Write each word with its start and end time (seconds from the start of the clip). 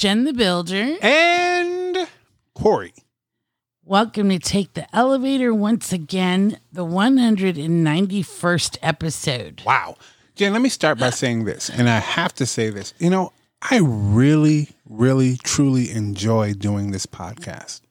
Jen 0.00 0.24
the 0.24 0.32
Builder. 0.32 0.96
And 1.02 2.08
Corey. 2.54 2.94
Welcome 3.84 4.30
to 4.30 4.38
Take 4.38 4.72
the 4.72 4.86
Elevator 4.96 5.52
once 5.52 5.92
again, 5.92 6.58
the 6.72 6.86
191st 6.86 8.78
episode. 8.80 9.62
Wow. 9.66 9.96
Jen, 10.36 10.54
let 10.54 10.62
me 10.62 10.70
start 10.70 10.98
by 10.98 11.10
saying 11.10 11.44
this, 11.44 11.68
and 11.68 11.90
I 11.90 11.98
have 11.98 12.34
to 12.36 12.46
say 12.46 12.70
this. 12.70 12.94
You 12.98 13.10
know, 13.10 13.34
I 13.60 13.80
really, 13.82 14.70
really, 14.88 15.36
truly 15.36 15.90
enjoy 15.90 16.54
doing 16.54 16.92
this 16.92 17.04
podcast. 17.04 17.82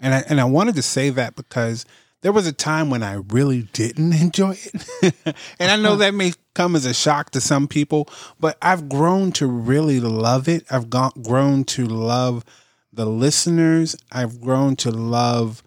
And 0.00 0.14
I, 0.14 0.24
and 0.28 0.40
I 0.40 0.44
wanted 0.44 0.74
to 0.74 0.82
say 0.82 1.10
that 1.10 1.36
because 1.36 1.86
there 2.22 2.32
was 2.32 2.48
a 2.48 2.52
time 2.52 2.90
when 2.90 3.04
I 3.04 3.22
really 3.28 3.62
didn't 3.72 4.12
enjoy 4.20 4.58
it. 4.60 5.14
and 5.60 5.70
I 5.70 5.76
know 5.76 5.90
uh-huh. 5.90 5.96
that 5.98 6.14
may 6.14 6.32
come 6.58 6.74
as 6.74 6.84
a 6.84 6.92
shock 6.92 7.30
to 7.30 7.40
some 7.40 7.68
people, 7.68 8.08
but 8.40 8.58
I've 8.60 8.88
grown 8.88 9.30
to 9.32 9.46
really 9.46 10.00
love 10.00 10.48
it. 10.48 10.66
I've 10.68 10.90
gone, 10.90 11.12
grown 11.22 11.62
to 11.64 11.86
love 11.86 12.44
the 12.92 13.06
listeners. 13.06 13.94
I've 14.10 14.40
grown 14.40 14.74
to 14.76 14.90
love 14.90 15.62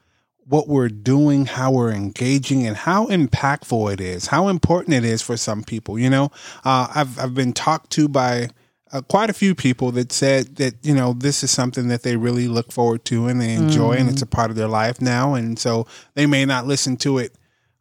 what 0.45 0.67
we're 0.67 0.89
doing, 0.89 1.45
how 1.45 1.71
we're 1.71 1.93
engaging, 1.93 2.67
and 2.67 2.75
how 2.75 3.07
impactful 3.07 3.93
it 3.93 4.01
is, 4.01 4.27
how 4.27 4.49
important 4.49 4.93
it 4.93 5.05
is 5.05 5.21
for 5.21 5.37
some 5.37 5.63
people. 5.63 5.97
You 5.97 6.09
know, 6.09 6.25
uh, 6.65 6.91
I've 6.93 7.17
I've 7.17 7.33
been 7.33 7.53
talked 7.53 7.91
to 7.91 8.09
by 8.09 8.49
uh, 8.91 8.99
quite 8.99 9.29
a 9.29 9.33
few 9.33 9.55
people 9.55 9.93
that 9.93 10.11
said 10.11 10.57
that 10.57 10.75
you 10.85 10.93
know 10.93 11.13
this 11.13 11.41
is 11.41 11.51
something 11.51 11.87
that 11.87 12.03
they 12.03 12.17
really 12.17 12.49
look 12.49 12.69
forward 12.69 13.05
to 13.05 13.27
and 13.27 13.39
they 13.39 13.53
enjoy, 13.53 13.95
mm. 13.95 14.01
and 14.01 14.09
it's 14.09 14.21
a 14.21 14.27
part 14.27 14.49
of 14.49 14.57
their 14.57 14.67
life 14.67 14.99
now. 14.99 15.35
And 15.35 15.57
so 15.57 15.87
they 16.15 16.25
may 16.25 16.43
not 16.43 16.67
listen 16.67 16.97
to 16.97 17.17
it 17.17 17.33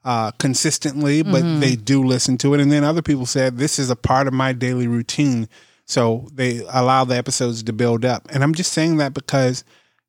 uh, 0.04 0.30
consistently, 0.32 1.22
but 1.22 1.42
mm-hmm. 1.42 1.60
they 1.60 1.76
do 1.76 2.02
listen 2.02 2.38
to 2.38 2.54
it. 2.54 2.60
And 2.60 2.72
then 2.72 2.84
other 2.84 3.02
people 3.02 3.26
said 3.26 3.58
this 3.58 3.78
is 3.78 3.90
a 3.90 3.96
part 3.96 4.26
of 4.26 4.32
my 4.32 4.52
daily 4.52 4.86
routine. 4.86 5.48
So 5.84 6.28
they 6.32 6.64
allow 6.70 7.04
the 7.04 7.16
episodes 7.16 7.62
to 7.64 7.72
build 7.72 8.04
up. 8.04 8.28
And 8.30 8.42
I'm 8.42 8.54
just 8.54 8.72
saying 8.72 8.98
that 8.98 9.12
because 9.12 9.64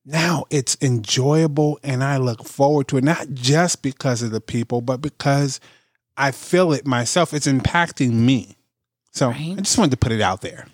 now 0.06 0.46
it's 0.50 0.78
enjoyable 0.82 1.80
and 1.84 2.04
I 2.04 2.18
look 2.18 2.46
forward 2.46 2.88
to 2.90 2.98
it, 2.98 3.04
not 3.04 3.30
just 3.34 3.82
because 3.82 4.22
of 4.22 4.32
the 4.32 4.42
people, 4.42 4.82
but 4.82 5.02
because 5.02 5.60
I 6.18 6.32
feel 6.32 6.72
it 6.72 6.86
myself. 6.86 7.34
It's 7.34 7.48
impacting 7.48 8.12
me. 8.12 8.58
So 9.12 9.30
right. 9.30 9.56
I 9.58 9.62
just 9.62 9.78
wanted 9.78 9.92
to 9.92 9.98
put 9.98 10.12
it 10.12 10.22
out 10.22 10.42
there. 10.42 10.68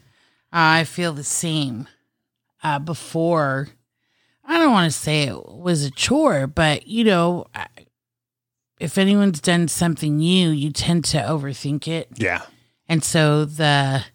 I 0.52 0.84
feel 0.84 1.14
the 1.14 1.24
same. 1.24 1.88
Uh, 2.64 2.80
before, 2.80 3.70
I 4.44 4.58
don't 4.58 4.72
want 4.72 4.92
to 4.92 4.98
say 4.98 5.24
it 5.24 5.46
was 5.46 5.84
a 5.84 5.92
chore, 5.92 6.48
but 6.48 6.88
you 6.88 7.04
know, 7.04 7.48
if 8.80 8.98
anyone's 8.98 9.42
done 9.42 9.68
something 9.68 10.18
new, 10.18 10.50
you 10.50 10.72
tend 10.72 11.06
to 11.06 11.18
overthink 11.18 11.88
it. 11.88 12.10
Yeah. 12.16 12.44
And 12.88 13.04
so 13.04 13.46
the 13.46 14.06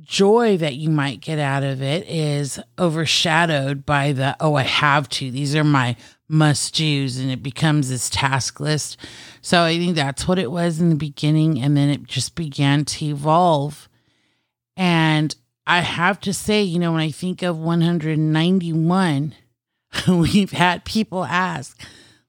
joy 0.00 0.56
that 0.56 0.74
you 0.74 0.90
might 0.90 1.20
get 1.20 1.38
out 1.38 1.62
of 1.62 1.82
it 1.82 2.08
is 2.08 2.60
overshadowed 2.78 3.84
by 3.84 4.12
the, 4.12 4.36
oh, 4.40 4.54
I 4.54 4.62
have 4.62 5.08
to. 5.10 5.30
These 5.30 5.54
are 5.54 5.64
my 5.64 5.96
must 6.28 6.74
do's. 6.76 7.18
And 7.18 7.30
it 7.30 7.42
becomes 7.42 7.88
this 7.88 8.08
task 8.08 8.60
list. 8.60 8.96
So 9.40 9.62
I 9.62 9.76
think 9.76 9.96
that's 9.96 10.26
what 10.26 10.38
it 10.38 10.50
was 10.50 10.80
in 10.80 10.88
the 10.88 10.96
beginning. 10.96 11.60
And 11.60 11.76
then 11.76 11.88
it 11.88 12.04
just 12.04 12.34
began 12.34 12.84
to 12.86 13.04
evolve 13.06 13.88
and 14.76 15.34
I 15.66 15.80
have 15.80 16.20
to 16.20 16.32
say, 16.32 16.62
you 16.62 16.78
know, 16.78 16.92
when 16.92 17.00
I 17.00 17.10
think 17.10 17.42
of 17.42 17.58
191, 17.58 19.34
we've 20.08 20.50
had 20.50 20.84
people 20.84 21.24
ask, 21.24 21.80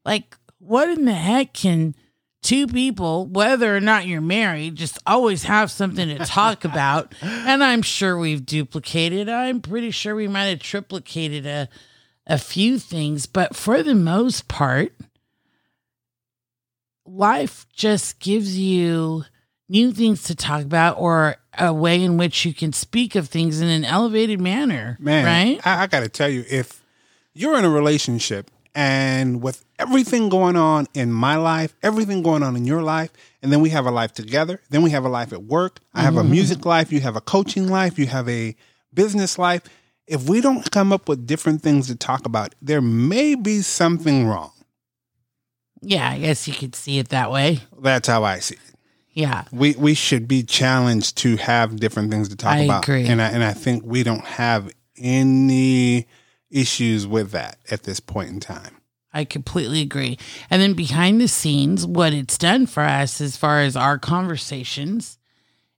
like, 0.05 0.37
what 0.65 0.89
in 0.89 1.05
the 1.05 1.13
heck 1.13 1.53
can 1.53 1.95
two 2.41 2.67
people, 2.67 3.25
whether 3.25 3.75
or 3.75 3.79
not 3.79 4.05
you're 4.05 4.21
married, 4.21 4.75
just 4.75 4.97
always 5.05 5.43
have 5.43 5.71
something 5.71 6.07
to 6.09 6.25
talk 6.25 6.65
about? 6.65 7.13
and 7.21 7.63
I'm 7.63 7.81
sure 7.81 8.17
we've 8.17 8.45
duplicated. 8.45 9.29
I'm 9.29 9.61
pretty 9.61 9.91
sure 9.91 10.15
we 10.15 10.27
might 10.27 10.45
have 10.45 10.59
triplicated 10.59 11.45
a, 11.45 11.69
a 12.27 12.37
few 12.37 12.79
things, 12.79 13.25
but 13.25 13.55
for 13.55 13.83
the 13.83 13.95
most 13.95 14.47
part, 14.47 14.93
life 17.05 17.65
just 17.73 18.19
gives 18.19 18.57
you 18.57 19.25
new 19.69 19.91
things 19.91 20.23
to 20.23 20.35
talk 20.35 20.61
about 20.61 20.97
or 20.99 21.37
a 21.57 21.73
way 21.73 22.01
in 22.01 22.17
which 22.17 22.45
you 22.45 22.53
can 22.53 22.73
speak 22.73 23.15
of 23.15 23.27
things 23.27 23.61
in 23.61 23.67
an 23.67 23.85
elevated 23.85 24.39
manner. 24.39 24.97
Man, 24.99 25.25
right? 25.25 25.67
I, 25.67 25.83
I 25.83 25.87
got 25.87 26.01
to 26.01 26.09
tell 26.09 26.30
you, 26.30 26.43
if 26.49 26.83
you're 27.33 27.57
in 27.57 27.65
a 27.65 27.69
relationship 27.69 28.49
and 28.76 29.42
with 29.42 29.64
everything 29.78 30.30
going 30.30 30.56
on 30.56 30.88
in 30.94 31.11
my 31.11 31.36
life, 31.36 31.76
everything 31.84 32.23
going 32.23 32.44
on 32.44 32.56
in 32.56 32.66
your 32.66 32.82
life, 32.82 33.11
and 33.42 33.52
then 33.52 33.61
we 33.61 33.70
have 33.70 33.86
a 33.86 33.92
life 33.92 34.14
together, 34.14 34.61
then 34.70 34.82
we 34.82 34.89
have 34.92 35.06
a 35.06 35.10
life 35.10 35.34
at 35.34 35.44
work, 35.44 35.80
I 35.94 36.02
have 36.02 36.16
mm-hmm. 36.16 36.28
a 36.28 36.32
music 36.32 36.66
life, 36.66 36.92
you 36.92 37.00
have 37.02 37.16
a 37.16 37.22
coaching 37.22 37.67
life, 37.67 38.00
you 38.00 38.08
have 38.08 38.28
a 38.28 38.56
business 38.94 39.38
life. 39.38 39.64
If 40.08 40.28
we 40.28 40.42
don't 40.42 40.70
come 40.72 40.92
up 40.92 41.08
with 41.08 41.26
different 41.26 41.61
things 41.61 41.88
to 41.88 41.95
talk 41.95 42.26
about, 42.26 42.56
there 42.61 42.82
may 42.82 43.36
be 43.36 43.61
something 43.61 44.28
wrong. 44.28 44.52
Yeah, 45.82 46.10
I 46.10 46.20
guess 46.20 46.48
you 46.48 46.54
could 46.54 46.76
see 46.76 47.00
it 47.00 47.10
that 47.10 47.32
way. 47.32 47.60
That's 47.80 48.08
how 48.08 48.23
I 48.23 48.40
see 48.40 48.55
it. 48.55 48.73
Yeah. 49.14 49.44
We 49.52 49.76
we 49.76 49.94
should 49.94 50.28
be 50.28 50.44
challenged 50.44 51.17
to 51.17 51.38
have 51.38 51.76
different 51.80 52.10
things 52.10 52.30
to 52.30 52.36
talk 52.36 52.54
I 52.54 52.60
about. 52.60 52.84
Agree. 52.84 53.05
And 53.05 53.22
I 53.22 53.30
and 53.30 53.44
I 53.44 53.54
think 53.54 53.84
we 53.86 54.04
don't 54.04 54.26
have 54.26 54.72
any 54.98 56.08
issues 56.53 57.05
with 57.05 57.31
that 57.31 57.58
at 57.69 57.83
this 57.83 57.99
point 57.99 58.30
in 58.30 58.39
time. 58.39 58.77
I 59.14 59.25
completely 59.25 59.81
agree. 59.81 60.17
And 60.49 60.61
then 60.61 60.73
behind 60.73 61.21
the 61.21 61.27
scenes, 61.27 61.86
what 61.86 62.14
it's 62.14 62.37
done 62.37 62.65
for 62.65 62.81
us 62.81 63.21
as 63.21 63.37
far 63.37 63.61
as 63.61 63.75
our 63.75 63.99
conversations 63.99 65.19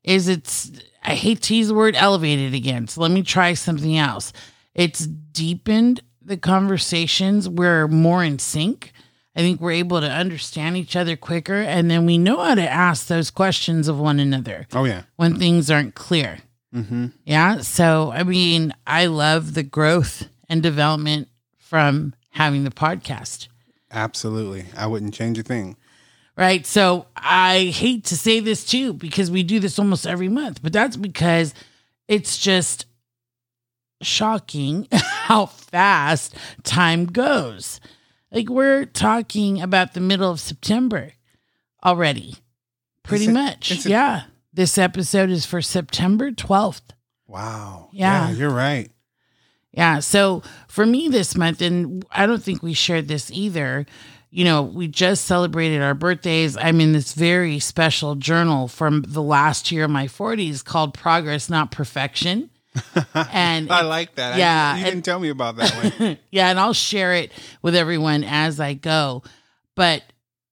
is 0.04 0.28
it's 0.28 0.72
I 1.04 1.16
hate 1.16 1.42
to 1.44 1.56
use 1.56 1.68
the 1.68 1.74
word 1.74 1.96
elevated 1.96 2.54
again. 2.54 2.88
So 2.88 3.02
let 3.02 3.12
me 3.12 3.24
try 3.24 3.54
something 3.54 3.98
else. 3.98 4.32
It's 4.74 5.06
deepened 5.06 6.02
the 6.22 6.38
conversations. 6.38 7.48
We're 7.50 7.88
more 7.88 8.24
in 8.24 8.40
sync. 8.40 8.94
I 9.36 9.42
think 9.42 9.60
we're 9.60 9.72
able 9.72 10.00
to 10.00 10.10
understand 10.10 10.78
each 10.78 10.96
other 10.96 11.18
quicker 11.18 11.56
and 11.62 11.92
then 11.92 12.06
we 12.06 12.18
know 12.18 12.42
how 12.42 12.56
to 12.56 12.70
ask 12.70 13.08
those 13.08 13.30
questions 13.30 13.90
of 13.90 14.00
one 14.00 14.20
another. 14.20 14.66
Oh, 14.74 14.86
yeah. 14.86 15.04
When 15.18 15.38
things 15.38 15.70
aren't 15.70 15.94
clear. 15.94 16.40
Mm-hmm. 16.74 17.08
Yeah. 17.26 17.60
So, 17.60 18.12
I 18.14 18.24
mean, 18.24 18.74
I 18.88 19.08
love 19.08 19.54
the 19.54 19.64
growth 19.64 20.30
and 20.50 20.62
development 20.62 21.28
from 21.58 22.14
having 22.32 22.64
the 22.64 22.72
podcast. 22.72 23.48
Absolutely. 23.92 24.66
I 24.76 24.88
wouldn't 24.88 25.14
change 25.14 25.38
a 25.38 25.44
thing. 25.44 25.78
Right. 26.38 26.66
So, 26.66 27.08
I 27.16 27.72
hate 27.74 28.06
to 28.06 28.18
say 28.18 28.42
this 28.42 28.66
too 28.66 28.94
because 28.94 29.32
we 29.32 29.42
do 29.42 29.60
this 29.60 29.80
almost 29.80 30.06
every 30.06 30.28
month, 30.28 30.62
but 30.62 30.74
that's 30.74 30.98
because 30.98 31.54
it's 32.08 32.38
just 32.38 32.86
shocking 34.02 34.88
how 34.92 35.46
fast 35.46 36.36
time 36.64 37.06
goes. 37.06 37.80
Like 38.32 38.50
we're 38.50 38.86
talking 38.86 39.62
about 39.62 39.94
the 39.94 40.02
middle 40.02 40.30
of 40.30 40.42
September 40.42 41.14
already. 41.84 42.36
Pretty 43.04 43.28
much. 43.28 43.86
yeah. 43.86 44.24
this 44.52 44.78
episode 44.78 45.30
is 45.30 45.46
for 45.46 45.62
September 45.62 46.32
12th. 46.32 46.82
Wow. 47.28 47.90
Yeah. 47.92 48.30
yeah. 48.30 48.36
You're 48.36 48.50
right. 48.50 48.92
Yeah. 49.76 50.00
So 50.00 50.42
for 50.68 50.86
me 50.86 51.10
this 51.10 51.36
month, 51.36 51.62
and 51.62 52.04
I 52.12 52.26
don't 52.26 52.42
think 52.42 52.64
we 52.64 52.74
shared 52.74 53.08
this 53.08 53.30
either, 53.32 53.86
you 54.32 54.44
know, 54.44 54.64
we 54.64 54.88
just 54.88 55.26
celebrated 55.26 55.82
our 55.82 55.94
birthdays. 55.94 56.58
I'm 56.58 56.82
in 56.82 56.94
this 56.94 57.14
very 57.14 57.60
special 57.60 58.16
journal 58.16 58.68
from 58.68 59.04
the 59.08 59.22
last 59.22 59.72
year 59.72 59.86
of 59.86 59.92
my 59.92 60.08
40s 60.08 60.64
called 60.64 60.94
Progress, 60.94 61.50
Not 61.50 61.72
Perfection. 61.72 62.50
and 63.14 63.72
I 63.72 63.84
like 63.84 64.16
that. 64.16 64.38
Yeah, 64.38 64.74
I, 64.76 64.80
you 64.80 64.86
didn't 64.86 65.06
tell 65.06 65.20
me 65.20 65.30
about 65.30 65.56
that 65.58 66.00
one. 66.00 66.18
yeah, 66.32 66.50
and 66.50 66.60
I'll 66.60 66.74
share 66.74 67.14
it 67.14 67.32
with 67.62 67.76
everyone 67.76 68.26
as 68.26 68.60
I 68.60 68.74
go. 68.74 69.24
But 69.76 70.04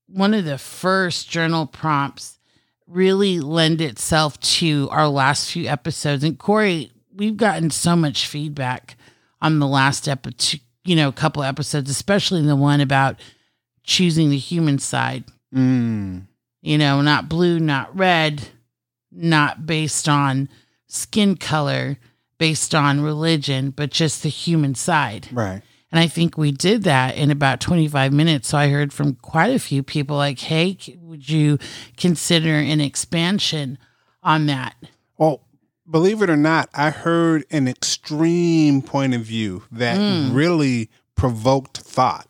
one 0.08 0.34
of 0.34 0.46
the 0.46 0.58
first 0.58 1.30
journal 1.30 1.66
prompts 1.66 2.40
really 2.88 3.40
lend 3.40 3.82
itself 3.82 4.40
to 4.40 4.88
our 4.92 5.08
last 5.08 5.52
few 5.52 5.68
episodes. 5.68 6.24
And 6.24 6.38
Corey, 6.38 6.92
we've 7.14 7.38
gotten 7.38 7.70
so 7.70 7.96
much 7.96 8.28
feedback 8.28 8.96
on 9.44 9.60
the 9.60 9.68
last 9.68 10.08
episode, 10.08 10.62
you 10.86 10.96
know, 10.96 11.10
a 11.10 11.14
couple 11.14 11.44
episodes, 11.44 11.90
especially 11.90 12.42
the 12.42 12.56
one 12.56 12.82
about 12.82 13.20
choosing 13.84 14.30
the 14.30 14.38
human 14.38 14.80
side. 14.80 15.26
Mm. 15.54 16.28
You 16.62 16.78
know, 16.78 17.02
not 17.02 17.28
blue, 17.28 17.60
not 17.60 17.96
red, 17.96 18.48
not 19.12 19.66
based 19.66 20.08
on 20.08 20.48
skin 20.88 21.36
color, 21.36 21.98
based 22.38 22.74
on 22.74 23.02
religion, 23.02 23.72
but 23.72 23.92
just 23.92 24.24
the 24.24 24.30
human 24.30 24.76
side. 24.76 25.28
Right. 25.32 25.62
And 25.92 26.00
I 26.00 26.08
think 26.08 26.38
we 26.38 26.52
did 26.52 26.84
that 26.84 27.18
in 27.18 27.30
about 27.30 27.60
25 27.60 28.14
minutes. 28.14 28.48
So 28.48 28.58
I 28.58 28.70
heard 28.70 28.92
from 28.92 29.16
quite 29.16 29.54
a 29.54 29.60
few 29.60 29.84
people 29.84 30.16
like, 30.16 30.40
hey, 30.40 30.78
would 31.00 31.30
you 31.30 31.60
consider 31.98 32.56
an 32.56 32.82
expansion 32.82 33.78
on 34.24 34.48
that? 34.48 34.76
Well, 35.18 35.42
believe 35.90 36.22
it 36.22 36.30
or 36.30 36.38
not, 36.38 36.70
I 36.74 36.90
heard 36.90 37.46
an 37.52 37.68
extreme 37.68 38.82
point 38.82 39.14
of 39.14 39.22
view 39.22 39.64
that 39.72 39.98
mm. 39.98 40.34
really 40.34 40.90
provoked 41.16 41.78
thought 41.78 42.28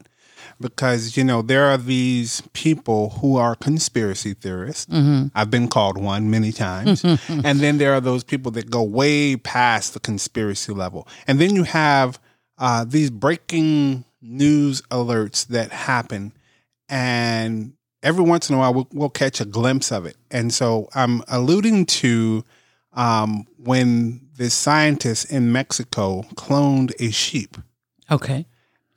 because 0.60 1.18
you 1.18 1.24
know 1.24 1.42
there 1.42 1.66
are 1.66 1.78
these 1.78 2.42
people 2.54 3.12
who 3.22 3.38
are 3.38 3.56
conspiracy 3.56 4.34
theorists. 4.34 4.92
I've 5.36 5.52
been 5.52 5.68
called 5.68 5.98
one 5.98 6.30
many 6.30 6.52
times, 6.52 7.04
and 7.28 7.60
then 7.60 7.78
there 7.78 7.94
are 7.94 8.02
those 8.02 8.24
people 8.24 8.52
that 8.54 8.70
go 8.70 8.82
way 8.82 9.36
past 9.36 9.94
the 9.94 10.00
conspiracy 10.00 10.74
level, 10.74 11.08
and 11.28 11.40
then 11.40 11.56
you 11.56 11.64
have 11.64 12.20
uh, 12.58 12.86
these 12.88 13.10
breaking 13.10 14.06
news 14.22 14.82
alerts 14.84 15.48
that 15.48 15.72
happen, 15.72 16.34
and 16.88 17.74
every 18.02 18.24
once 18.24 18.50
in 18.50 18.56
a 18.56 18.60
while 18.60 18.74
we'll, 18.74 18.88
we'll 18.94 19.10
catch 19.10 19.42
a 19.42 19.46
glimpse 19.46 19.92
of 19.92 20.06
it. 20.06 20.18
And 20.32 20.54
so 20.54 20.90
I'm 20.94 21.24
alluding 21.28 21.86
to 21.88 22.44
um, 22.94 23.46
when 23.58 24.28
this 24.38 24.54
scientist 24.54 25.32
in 25.32 25.52
Mexico 25.52 26.24
cloned 26.36 26.92
a 27.00 27.12
sheep. 27.12 27.58
Okay. 28.10 28.46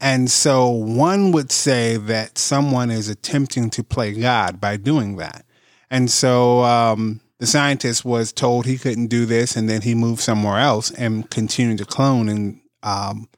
And 0.00 0.30
so 0.30 0.68
one 0.68 1.32
would 1.32 1.50
say 1.50 1.96
that 1.96 2.38
someone 2.38 2.90
is 2.90 3.08
attempting 3.08 3.70
to 3.70 3.82
play 3.82 4.12
God 4.12 4.60
by 4.60 4.76
doing 4.76 5.16
that. 5.16 5.44
And 5.90 6.10
so 6.10 6.62
um, 6.64 7.20
the 7.38 7.46
scientist 7.46 8.04
was 8.04 8.32
told 8.32 8.66
he 8.66 8.78
couldn't 8.78 9.06
do 9.06 9.24
this, 9.24 9.56
and 9.56 9.68
then 9.68 9.82
he 9.82 9.94
moved 9.94 10.20
somewhere 10.20 10.58
else 10.58 10.90
and 10.90 11.30
continued 11.30 11.78
to 11.78 11.84
clone. 11.84 12.28
And 12.28 12.60
um, 12.82 13.28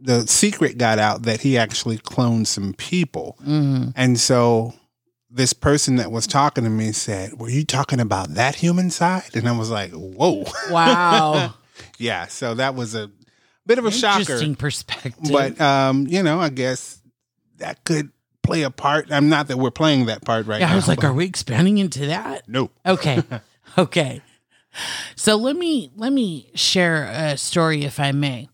the 0.00 0.26
secret 0.26 0.78
got 0.78 0.98
out 0.98 1.22
that 1.22 1.42
he 1.42 1.58
actually 1.58 1.98
cloned 1.98 2.46
some 2.46 2.74
people. 2.74 3.36
hmm 3.42 3.88
And 3.96 4.18
so 4.18 4.74
this 5.32 5.52
person 5.52 5.96
that 5.96 6.12
was 6.12 6.26
talking 6.26 6.64
to 6.64 6.70
me 6.70 6.92
said, 6.92 7.38
Were 7.38 7.48
you 7.48 7.64
talking 7.64 8.00
about 8.00 8.34
that 8.34 8.56
human 8.56 8.90
side? 8.90 9.34
And 9.34 9.48
I 9.48 9.56
was 9.56 9.70
like, 9.70 9.90
Whoa. 9.92 10.44
Wow. 10.70 11.54
yeah. 11.98 12.26
So 12.26 12.54
that 12.54 12.74
was 12.74 12.94
a 12.94 13.10
bit 13.66 13.78
of 13.78 13.86
a 13.86 13.90
shocker. 13.90 14.20
Interesting 14.20 14.56
perspective. 14.56 15.30
But 15.30 15.60
um, 15.60 16.06
you 16.06 16.22
know, 16.22 16.40
I 16.40 16.50
guess 16.50 17.00
that 17.58 17.82
could 17.84 18.10
play 18.42 18.62
a 18.62 18.70
part. 18.70 19.10
I'm 19.10 19.28
not 19.28 19.48
that 19.48 19.56
we're 19.56 19.70
playing 19.70 20.06
that 20.06 20.24
part 20.24 20.46
right 20.46 20.60
yeah, 20.60 20.66
now. 20.66 20.72
I 20.72 20.76
was 20.76 20.88
like, 20.88 21.02
are 21.04 21.12
we 21.12 21.24
expanding 21.24 21.78
into 21.78 22.06
that? 22.06 22.48
no. 22.48 22.70
Okay. 22.84 23.22
okay. 23.78 24.20
So 25.16 25.36
let 25.36 25.56
me 25.56 25.90
let 25.96 26.12
me 26.12 26.50
share 26.54 27.04
a 27.04 27.36
story 27.36 27.84
if 27.84 28.00
I 28.00 28.12
may. 28.12 28.48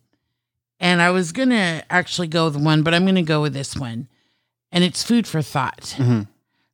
And 0.81 1.03
I 1.03 1.11
was 1.11 1.33
going 1.33 1.51
to 1.51 1.83
actually 1.91 2.29
go 2.29 2.45
with 2.45 2.57
one, 2.57 2.85
but 2.85 2.95
I'm 2.95 3.03
going 3.03 3.17
to 3.17 3.23
go 3.23 3.43
with 3.43 3.53
this 3.53 3.77
one. 3.77 4.09
And 4.71 4.85
it's 4.85 5.03
food 5.03 5.27
for 5.27 5.43
thought. 5.43 5.97
Mhm. 5.99 6.29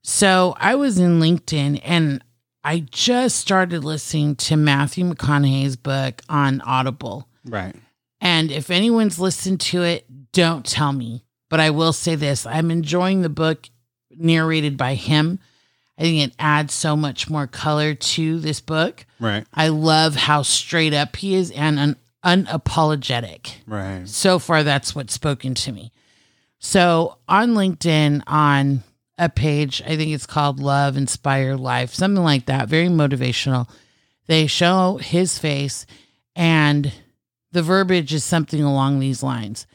So 0.06 0.54
I 0.58 0.74
was 0.74 0.98
in 0.98 1.18
LinkedIn 1.18 1.80
and 1.82 2.22
I 2.62 2.80
just 2.80 3.38
started 3.38 3.84
listening 3.84 4.36
to 4.36 4.56
Matthew 4.56 5.10
McConaughey's 5.10 5.76
book 5.76 6.20
on 6.28 6.60
Audible. 6.60 7.26
Right. 7.44 7.74
And 8.20 8.52
if 8.52 8.70
anyone's 8.70 9.18
listened 9.18 9.60
to 9.62 9.82
it, 9.82 10.04
don't 10.32 10.64
tell 10.64 10.92
me. 10.92 11.24
But 11.48 11.60
I 11.60 11.70
will 11.70 11.94
say 11.94 12.16
this 12.16 12.46
I'm 12.46 12.70
enjoying 12.70 13.22
the 13.22 13.30
book 13.30 13.70
narrated 14.10 14.76
by 14.76 14.94
him. 14.94 15.38
I 15.96 16.02
think 16.02 16.22
it 16.22 16.36
adds 16.38 16.74
so 16.74 16.96
much 16.96 17.30
more 17.30 17.46
color 17.46 17.94
to 17.94 18.38
this 18.40 18.60
book. 18.60 19.06
Right. 19.18 19.46
I 19.54 19.68
love 19.68 20.16
how 20.16 20.42
straight 20.42 20.92
up 20.92 21.16
he 21.16 21.34
is 21.34 21.50
and 21.52 21.78
un- 21.78 21.96
unapologetic. 22.24 23.54
Right. 23.66 24.06
So 24.06 24.38
far, 24.38 24.64
that's 24.64 24.94
what's 24.94 25.14
spoken 25.14 25.54
to 25.54 25.72
me. 25.72 25.92
So 26.58 27.18
on 27.26 27.54
LinkedIn, 27.54 28.22
on 28.26 28.82
a 29.18 29.28
page, 29.28 29.82
I 29.82 29.96
think 29.96 30.12
it's 30.12 30.26
called 30.26 30.60
Love 30.60 30.96
Inspire 30.96 31.56
Life, 31.56 31.94
something 31.94 32.22
like 32.22 32.46
that, 32.46 32.68
very 32.68 32.88
motivational. 32.88 33.68
They 34.26 34.46
show 34.46 34.98
his 35.00 35.38
face, 35.38 35.86
and 36.34 36.92
the 37.52 37.62
verbiage 37.62 38.12
is 38.12 38.24
something 38.24 38.62
along 38.62 38.98
these 38.98 39.22
lines. 39.22 39.66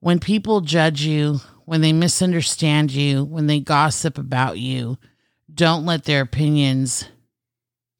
When 0.00 0.20
people 0.20 0.60
judge 0.60 1.02
you, 1.02 1.40
when 1.64 1.80
they 1.80 1.92
misunderstand 1.92 2.92
you, 2.92 3.24
when 3.24 3.46
they 3.46 3.60
gossip 3.60 4.16
about 4.16 4.58
you, 4.58 4.98
don't 5.52 5.84
let 5.84 6.04
their 6.04 6.20
opinions 6.20 7.04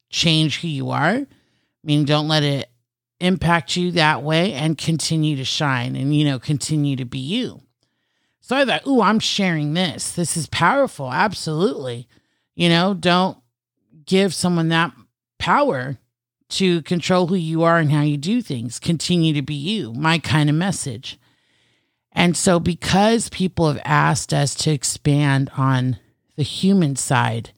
change 0.09 0.61
who 0.61 0.67
you 0.67 0.91
are. 0.91 1.09
I 1.09 1.27
mean, 1.83 2.05
don't 2.05 2.27
let 2.27 2.43
it 2.43 2.69
impact 3.19 3.75
you 3.75 3.91
that 3.91 4.23
way 4.23 4.53
and 4.53 4.77
continue 4.77 5.35
to 5.35 5.43
shine 5.43 5.95
and, 5.95 6.15
you 6.15 6.23
know, 6.23 6.39
continue 6.39 6.95
to 6.95 7.05
be 7.05 7.19
you. 7.19 7.61
So 8.49 8.55
I 8.55 8.65
thought, 8.65 8.87
ooh, 8.87 9.03
I'm 9.03 9.19
sharing 9.19 9.75
this. 9.75 10.11
This 10.11 10.35
is 10.35 10.47
powerful. 10.47 11.13
Absolutely. 11.13 12.07
You 12.55 12.67
know, 12.67 12.95
don't 12.95 13.37
give 14.07 14.33
someone 14.33 14.69
that 14.69 14.91
power 15.37 15.99
to 16.49 16.81
control 16.81 17.27
who 17.27 17.35
you 17.35 17.61
are 17.61 17.77
and 17.77 17.91
how 17.91 18.01
you 18.01 18.17
do 18.17 18.41
things. 18.41 18.79
Continue 18.79 19.35
to 19.35 19.43
be 19.43 19.53
you, 19.53 19.93
my 19.93 20.17
kind 20.17 20.49
of 20.49 20.55
message. 20.55 21.19
And 22.11 22.35
so, 22.35 22.59
because 22.59 23.29
people 23.29 23.67
have 23.67 23.83
asked 23.85 24.33
us 24.33 24.55
to 24.55 24.71
expand 24.71 25.51
on 25.55 25.99
the 26.35 26.41
human 26.41 26.95
side, 26.95 27.51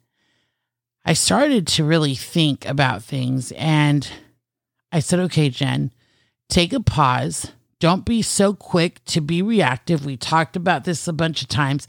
I 1.06 1.14
started 1.14 1.68
to 1.68 1.86
really 1.86 2.16
think 2.16 2.66
about 2.66 3.02
things. 3.02 3.54
And 3.54 4.12
I 4.92 5.00
said, 5.00 5.22
okay, 5.22 5.50
Jen, 5.50 5.94
take 6.50 6.74
a 6.74 6.82
pause. 6.82 7.54
Don't 7.82 8.06
be 8.06 8.22
so 8.22 8.54
quick 8.54 9.04
to 9.06 9.22
be 9.22 9.42
reactive. 9.42 10.06
We 10.06 10.16
talked 10.16 10.56
about 10.56 10.84
this 10.84 11.08
a 11.08 11.14
bunch 11.14 11.42
of 11.42 11.48
times. 11.48 11.88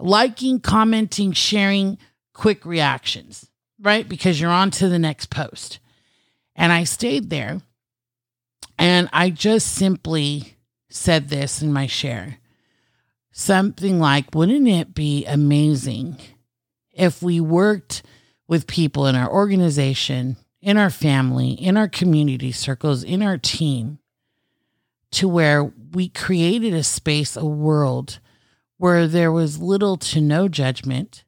Liking, 0.00 0.58
commenting, 0.58 1.30
sharing, 1.32 1.98
quick 2.34 2.66
reactions, 2.66 3.48
right? 3.80 4.08
Because 4.08 4.40
you're 4.40 4.50
on 4.50 4.72
to 4.72 4.88
the 4.88 4.98
next 4.98 5.30
post. 5.30 5.78
And 6.56 6.72
I 6.72 6.82
stayed 6.82 7.30
there 7.30 7.62
and 8.76 9.08
I 9.12 9.30
just 9.30 9.68
simply 9.72 10.56
said 10.90 11.28
this 11.28 11.62
in 11.62 11.72
my 11.72 11.86
share 11.86 12.38
something 13.32 14.00
like, 14.00 14.34
wouldn't 14.34 14.66
it 14.66 14.94
be 14.94 15.24
amazing 15.24 16.16
if 16.92 17.22
we 17.22 17.40
worked 17.40 18.02
with 18.48 18.66
people 18.66 19.06
in 19.06 19.14
our 19.14 19.30
organization, 19.30 20.36
in 20.60 20.76
our 20.76 20.90
family, 20.90 21.52
in 21.52 21.76
our 21.76 21.88
community 21.88 22.50
circles, 22.50 23.04
in 23.04 23.22
our 23.22 23.38
team, 23.38 23.99
to 25.12 25.28
where 25.28 25.64
we 25.92 26.08
created 26.08 26.74
a 26.74 26.82
space, 26.84 27.36
a 27.36 27.44
world 27.44 28.20
where 28.78 29.06
there 29.06 29.32
was 29.32 29.60
little 29.60 29.96
to 29.96 30.20
no 30.20 30.48
judgment, 30.48 31.24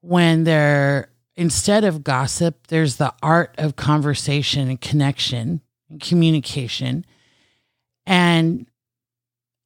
when 0.00 0.44
there, 0.44 1.08
instead 1.34 1.82
of 1.84 2.04
gossip, 2.04 2.66
there's 2.66 2.96
the 2.96 3.14
art 3.22 3.54
of 3.56 3.76
conversation 3.76 4.68
and 4.68 4.80
connection 4.80 5.62
and 5.88 6.00
communication. 6.00 7.06
And 8.06 8.66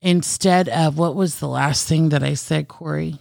instead 0.00 0.68
of 0.68 0.96
what 0.96 1.16
was 1.16 1.40
the 1.40 1.48
last 1.48 1.88
thing 1.88 2.10
that 2.10 2.22
I 2.22 2.34
said, 2.34 2.68
Corey? 2.68 3.18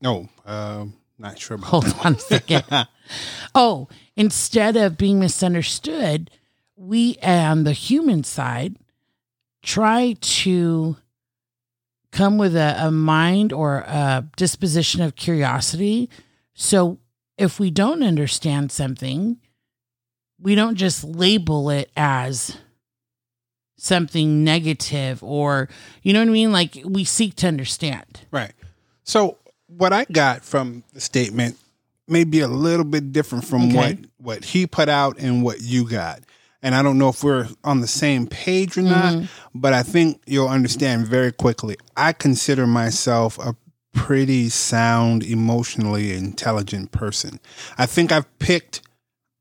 No, 0.00 0.28
um, 0.44 0.94
not 1.16 1.38
sure 1.38 1.54
about 1.54 1.68
Hold 1.68 1.84
that. 1.84 2.04
on 2.04 2.14
a 2.14 2.18
second. 2.18 2.64
oh, 3.54 3.88
instead 4.16 4.76
of 4.76 4.98
being 4.98 5.20
misunderstood, 5.20 6.30
we 6.74 7.16
on 7.22 7.62
the 7.62 7.72
human 7.72 8.24
side 8.24 8.76
try 9.62 10.16
to 10.20 10.96
come 12.10 12.36
with 12.38 12.54
a, 12.56 12.76
a 12.78 12.90
mind 12.90 13.52
or 13.52 13.78
a 13.78 14.26
disposition 14.36 15.00
of 15.02 15.16
curiosity. 15.16 16.10
So 16.54 16.98
if 17.38 17.58
we 17.58 17.70
don't 17.70 18.02
understand 18.02 18.70
something, 18.70 19.38
we 20.38 20.54
don't 20.54 20.74
just 20.76 21.04
label 21.04 21.70
it 21.70 21.90
as 21.96 22.56
something 23.78 24.44
negative 24.44 25.22
or, 25.22 25.68
you 26.02 26.12
know 26.12 26.20
what 26.20 26.28
I 26.28 26.32
mean? 26.32 26.52
Like 26.52 26.78
we 26.84 27.04
seek 27.04 27.36
to 27.36 27.48
understand. 27.48 28.20
Right. 28.30 28.52
So 29.04 29.38
what 29.66 29.92
I 29.92 30.04
got 30.04 30.44
from 30.44 30.84
the 30.92 31.00
statement 31.00 31.56
may 32.06 32.24
be 32.24 32.40
a 32.40 32.48
little 32.48 32.84
bit 32.84 33.12
different 33.12 33.44
from 33.44 33.68
Okay. 33.68 33.76
what 33.76 33.96
what 34.18 34.44
he 34.44 34.66
put 34.66 34.88
out 34.88 35.18
and 35.18 35.42
what 35.42 35.62
you 35.62 35.88
got. 35.88 36.20
And 36.62 36.74
I 36.74 36.82
don't 36.82 36.96
know 36.98 37.08
if 37.08 37.24
we're 37.24 37.48
on 37.64 37.80
the 37.80 37.86
same 37.88 38.26
page 38.26 38.78
or 38.78 38.82
not, 38.82 39.24
but 39.54 39.72
I 39.72 39.82
think 39.82 40.22
you'll 40.26 40.48
understand 40.48 41.06
very 41.08 41.32
quickly. 41.32 41.76
I 41.96 42.12
consider 42.12 42.66
myself 42.66 43.38
a 43.38 43.56
pretty 43.94 44.48
sound, 44.48 45.22
emotionally 45.24 46.14
intelligent 46.14 46.92
person. 46.92 47.40
I 47.76 47.86
think 47.86 48.12
I've 48.12 48.38
picked 48.38 48.80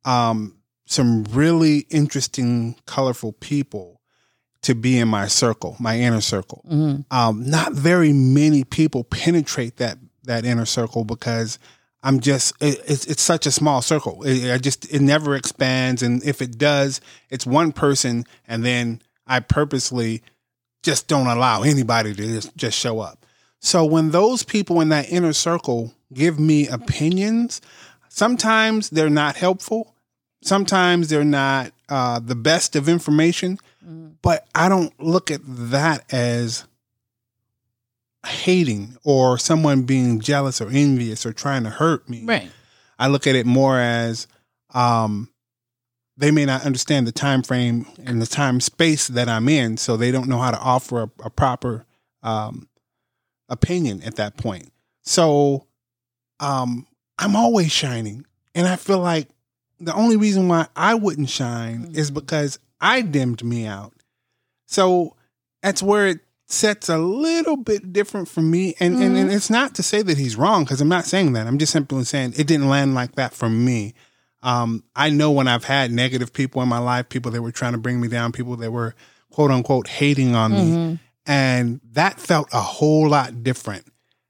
um, 0.03 0.57
some 0.85 1.23
really 1.25 1.85
interesting, 1.91 2.75
colorful 2.87 3.33
people 3.33 4.01
to 4.63 4.73
be 4.75 4.97
in 4.99 5.07
my 5.07 5.27
circle, 5.27 5.75
my 5.79 5.99
inner 5.99 6.21
circle 6.21 6.63
Mhm. 6.69 7.05
um, 7.11 7.49
not 7.49 7.73
very 7.73 8.13
many 8.13 8.63
people 8.63 9.03
penetrate 9.03 9.77
that 9.77 9.97
that 10.23 10.45
inner 10.45 10.65
circle 10.65 11.03
because 11.03 11.57
I'm 12.03 12.19
just 12.19 12.53
it, 12.61 12.79
it's 12.87 13.05
it's 13.05 13.21
such 13.21 13.45
a 13.45 13.51
small 13.51 13.81
circle. 13.81 14.23
It, 14.23 14.51
I 14.51 14.57
just 14.57 14.91
it 14.91 15.01
never 15.01 15.35
expands, 15.35 16.01
and 16.01 16.23
if 16.23 16.41
it 16.41 16.57
does, 16.57 17.01
it's 17.29 17.45
one 17.45 17.71
person, 17.71 18.25
and 18.47 18.65
then 18.65 19.01
I 19.27 19.39
purposely 19.39 20.23
just 20.83 21.07
don't 21.07 21.27
allow 21.27 21.61
anybody 21.61 22.13
to 22.13 22.21
just, 22.21 22.57
just 22.57 22.77
show 22.77 22.99
up. 22.99 23.25
So 23.59 23.85
when 23.85 24.09
those 24.09 24.43
people 24.43 24.81
in 24.81 24.89
that 24.89 25.11
inner 25.11 25.33
circle 25.33 25.93
give 26.11 26.39
me 26.39 26.67
opinions, 26.67 27.61
sometimes 28.09 28.89
they're 28.89 29.09
not 29.09 29.35
helpful. 29.35 29.95
Sometimes 30.41 31.09
they're 31.09 31.23
not 31.23 31.71
uh, 31.87 32.19
the 32.19 32.33
best 32.35 32.75
of 32.75 32.89
information, 32.89 33.59
but 34.23 34.47
I 34.55 34.69
don't 34.69 34.91
look 34.99 35.29
at 35.29 35.41
that 35.43 36.11
as 36.11 36.65
hating 38.25 38.97
or 39.03 39.37
someone 39.37 39.83
being 39.83 40.19
jealous 40.19 40.61
or 40.61 40.69
envious 40.69 41.25
or 41.25 41.33
trying 41.33 41.63
to 41.63 41.69
hurt 41.69 42.07
me. 42.09 42.23
Right. 42.25 42.51
I 42.99 43.07
look 43.07 43.25
at 43.25 43.35
it 43.35 43.45
more 43.45 43.79
as 43.79 44.27
um, 44.73 45.29
they 46.17 46.31
may 46.31 46.45
not 46.45 46.65
understand 46.65 47.07
the 47.07 47.11
time 47.11 47.41
frame 47.41 47.85
and 48.05 48.21
the 48.21 48.27
time 48.27 48.59
space 48.59 49.07
that 49.07 49.27
I'm 49.27 49.49
in, 49.49 49.77
so 49.77 49.97
they 49.97 50.11
don't 50.11 50.29
know 50.29 50.37
how 50.37 50.51
to 50.51 50.59
offer 50.59 51.03
a, 51.03 51.11
a 51.25 51.29
proper 51.29 51.85
um, 52.21 52.69
opinion 53.49 54.03
at 54.03 54.15
that 54.15 54.37
point. 54.37 54.71
So 55.01 55.67
um, 56.39 56.85
I'm 57.17 57.35
always 57.35 57.71
shining, 57.71 58.25
and 58.53 58.67
I 58.67 58.75
feel 58.75 58.99
like 58.99 59.29
the 59.79 59.95
only 59.95 60.15
reason 60.15 60.47
why 60.47 60.67
I 60.75 60.93
wouldn't 60.93 61.29
shine 61.29 61.91
is 61.93 62.11
because 62.11 62.59
I 62.79 63.01
dimmed 63.01 63.43
me 63.43 63.65
out. 63.65 63.93
So 64.67 65.15
that's 65.63 65.81
where 65.81 66.07
it 66.07 66.19
sets 66.51 66.89
a 66.89 66.97
little 66.97 67.57
bit 67.57 67.93
different 67.93 68.27
for 68.27 68.41
me. 68.41 68.75
And, 68.79 68.95
and, 69.01 69.17
and 69.17 69.31
it's 69.31 69.49
not 69.49 69.75
to 69.75 69.83
say 69.83 70.01
that 70.01 70.17
he's 70.17 70.35
wrong, 70.35 70.63
because 70.63 70.81
I'm 70.81 70.89
not 70.89 71.05
saying 71.05 71.33
that. 71.33 71.47
I'm 71.47 71.57
just 71.57 71.71
simply 71.71 72.03
saying 72.03 72.33
it 72.37 72.47
didn't 72.47 72.69
land 72.69 72.93
like 72.93 73.15
that 73.15 73.33
for 73.33 73.49
me. 73.49 73.93
Um, 74.43 74.83
I 74.95 75.09
know 75.09 75.31
when 75.31 75.47
I've 75.47 75.65
had 75.65 75.91
negative 75.91 76.33
people 76.33 76.61
in 76.61 76.67
my 76.67 76.79
life, 76.79 77.09
people 77.09 77.31
that 77.31 77.41
were 77.41 77.51
trying 77.51 77.73
to 77.73 77.77
bring 77.77 78.01
me 78.01 78.07
down, 78.07 78.31
people 78.31 78.55
that 78.57 78.71
were 78.71 78.95
quote 79.29 79.51
unquote 79.51 79.87
hating 79.87 80.35
on 80.35 80.51
me. 80.51 80.99
And 81.25 81.79
that 81.91 82.19
felt 82.19 82.49
a 82.51 82.59
whole 82.59 83.07
lot 83.07 83.43
different 83.43 83.85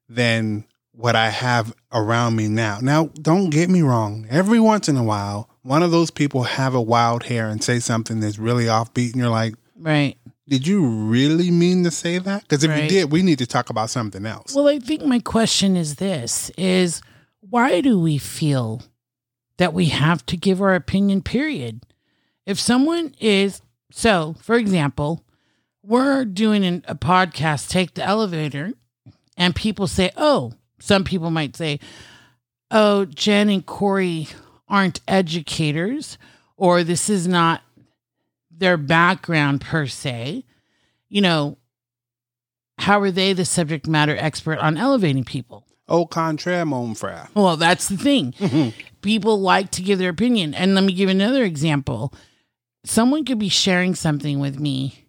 than 0.09 0.65
what 0.91 1.15
I 1.15 1.29
have 1.29 1.73
around 1.93 2.35
me 2.35 2.47
now. 2.49 2.79
Now, 2.81 3.05
don't 3.21 3.49
get 3.49 3.69
me 3.69 3.81
wrong. 3.81 4.27
Every 4.29 4.59
once 4.59 4.89
in 4.89 4.97
a 4.97 5.03
while, 5.03 5.49
one 5.63 5.81
of 5.81 5.91
those 5.91 6.11
people 6.11 6.43
have 6.43 6.75
a 6.75 6.81
wild 6.81 7.23
hair 7.23 7.47
and 7.47 7.63
say 7.63 7.79
something 7.79 8.19
that's 8.19 8.37
really 8.37 8.65
offbeat, 8.65 9.13
and 9.13 9.15
you're 9.15 9.29
like, 9.29 9.55
Right. 9.75 10.17
Did 10.51 10.67
you 10.67 10.86
really 10.86 11.50
mean 11.50 11.86
to 11.86 11.91
say 11.91 12.17
that? 12.17 12.41
Because 12.41 12.65
if 12.65 12.77
you 12.77 12.89
did, 12.89 13.10
we 13.10 13.24
need 13.24 13.38
to 13.38 13.46
talk 13.46 13.70
about 13.70 13.89
something 13.89 14.25
else. 14.25 14.53
Well, 14.53 14.67
I 14.67 14.79
think 14.79 15.01
my 15.01 15.20
question 15.20 15.77
is 15.77 15.96
this 15.96 16.50
is 16.58 17.01
why 17.39 17.79
do 17.79 17.98
we 17.98 18.17
feel 18.17 18.84
that 19.55 19.74
we 19.74 19.86
have 19.86 20.25
to 20.25 20.36
give 20.36 20.62
our 20.62 20.75
opinion 20.75 21.22
period? 21.22 21.86
If 22.46 22.60
someone 22.60 23.15
is 23.22 23.62
so, 23.93 24.36
for 24.41 24.58
example, 24.58 25.24
we're 25.84 26.25
doing 26.25 26.65
an, 26.65 26.84
a 26.86 26.96
podcast, 26.96 27.70
take 27.70 27.93
the 27.93 28.03
elevator, 28.03 28.74
and 29.38 29.55
people 29.55 29.88
say, 29.88 30.12
"Oh," 30.17 30.51
some 30.79 31.05
people 31.05 31.31
might 31.31 31.55
say, 31.55 31.79
"Oh, 32.70 33.05
Jen 33.05 33.48
and 33.48 33.65
Corey 33.65 34.27
aren't 34.67 35.00
educators, 35.08 36.17
or 36.58 36.84
this 36.84 37.10
is 37.10 37.25
not 37.25 37.62
their 38.61 38.77
background 38.77 39.59
per 39.59 39.87
se." 39.87 40.45
You 41.09 41.19
know, 41.21 41.57
how 42.77 43.01
are 43.01 43.11
they 43.11 43.33
the 43.33 43.45
subject 43.45 43.87
matter 43.87 44.15
expert 44.17 44.59
on 44.59 44.77
elevating 44.77 45.25
people? 45.25 45.67
Au 45.87 46.05
contraire, 46.05 46.65
mon 46.65 46.95
frère. 46.95 47.27
Well, 47.35 47.57
that's 47.57 47.89
the 47.89 47.97
thing. 47.97 48.31
Mm-hmm. 48.39 48.69
People 49.01 49.41
like 49.41 49.71
to 49.71 49.81
give 49.81 49.99
their 49.99 50.09
opinion. 50.09 50.53
And 50.53 50.73
let 50.73 50.85
me 50.85 50.93
give 50.93 51.09
another 51.09 51.43
example. 51.43 52.13
Someone 52.85 53.25
could 53.25 53.39
be 53.39 53.49
sharing 53.49 53.93
something 53.93 54.39
with 54.39 54.57
me, 54.59 55.05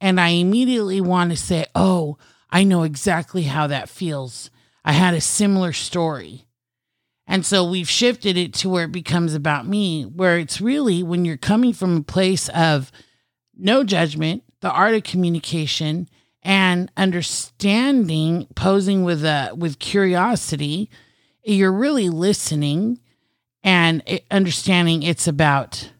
and 0.00 0.18
I 0.18 0.30
immediately 0.30 1.00
want 1.00 1.30
to 1.30 1.36
say, 1.36 1.66
Oh, 1.74 2.16
I 2.50 2.64
know 2.64 2.82
exactly 2.82 3.42
how 3.42 3.66
that 3.68 3.88
feels. 3.88 4.50
I 4.84 4.92
had 4.92 5.14
a 5.14 5.20
similar 5.20 5.72
story. 5.72 6.46
And 7.26 7.46
so 7.46 7.64
we've 7.64 7.88
shifted 7.88 8.36
it 8.36 8.52
to 8.54 8.68
where 8.68 8.84
it 8.84 8.92
becomes 8.92 9.34
about 9.34 9.66
me, 9.66 10.02
where 10.04 10.38
it's 10.38 10.60
really 10.60 11.02
when 11.02 11.24
you're 11.24 11.36
coming 11.36 11.72
from 11.72 11.96
a 11.98 12.02
place 12.02 12.48
of 12.50 12.90
no 13.56 13.84
judgment, 13.84 14.42
the 14.60 14.70
art 14.70 14.94
of 14.94 15.04
communication, 15.04 16.08
and 16.42 16.90
understanding, 16.96 18.46
posing 18.56 19.04
with 19.04 19.24
a 19.24 19.52
with 19.56 19.78
curiosity, 19.78 20.90
you're 21.44 21.72
really 21.72 22.08
listening 22.08 22.98
and 23.62 24.02
understanding 24.30 25.02
it's 25.02 25.28
about 25.28 25.90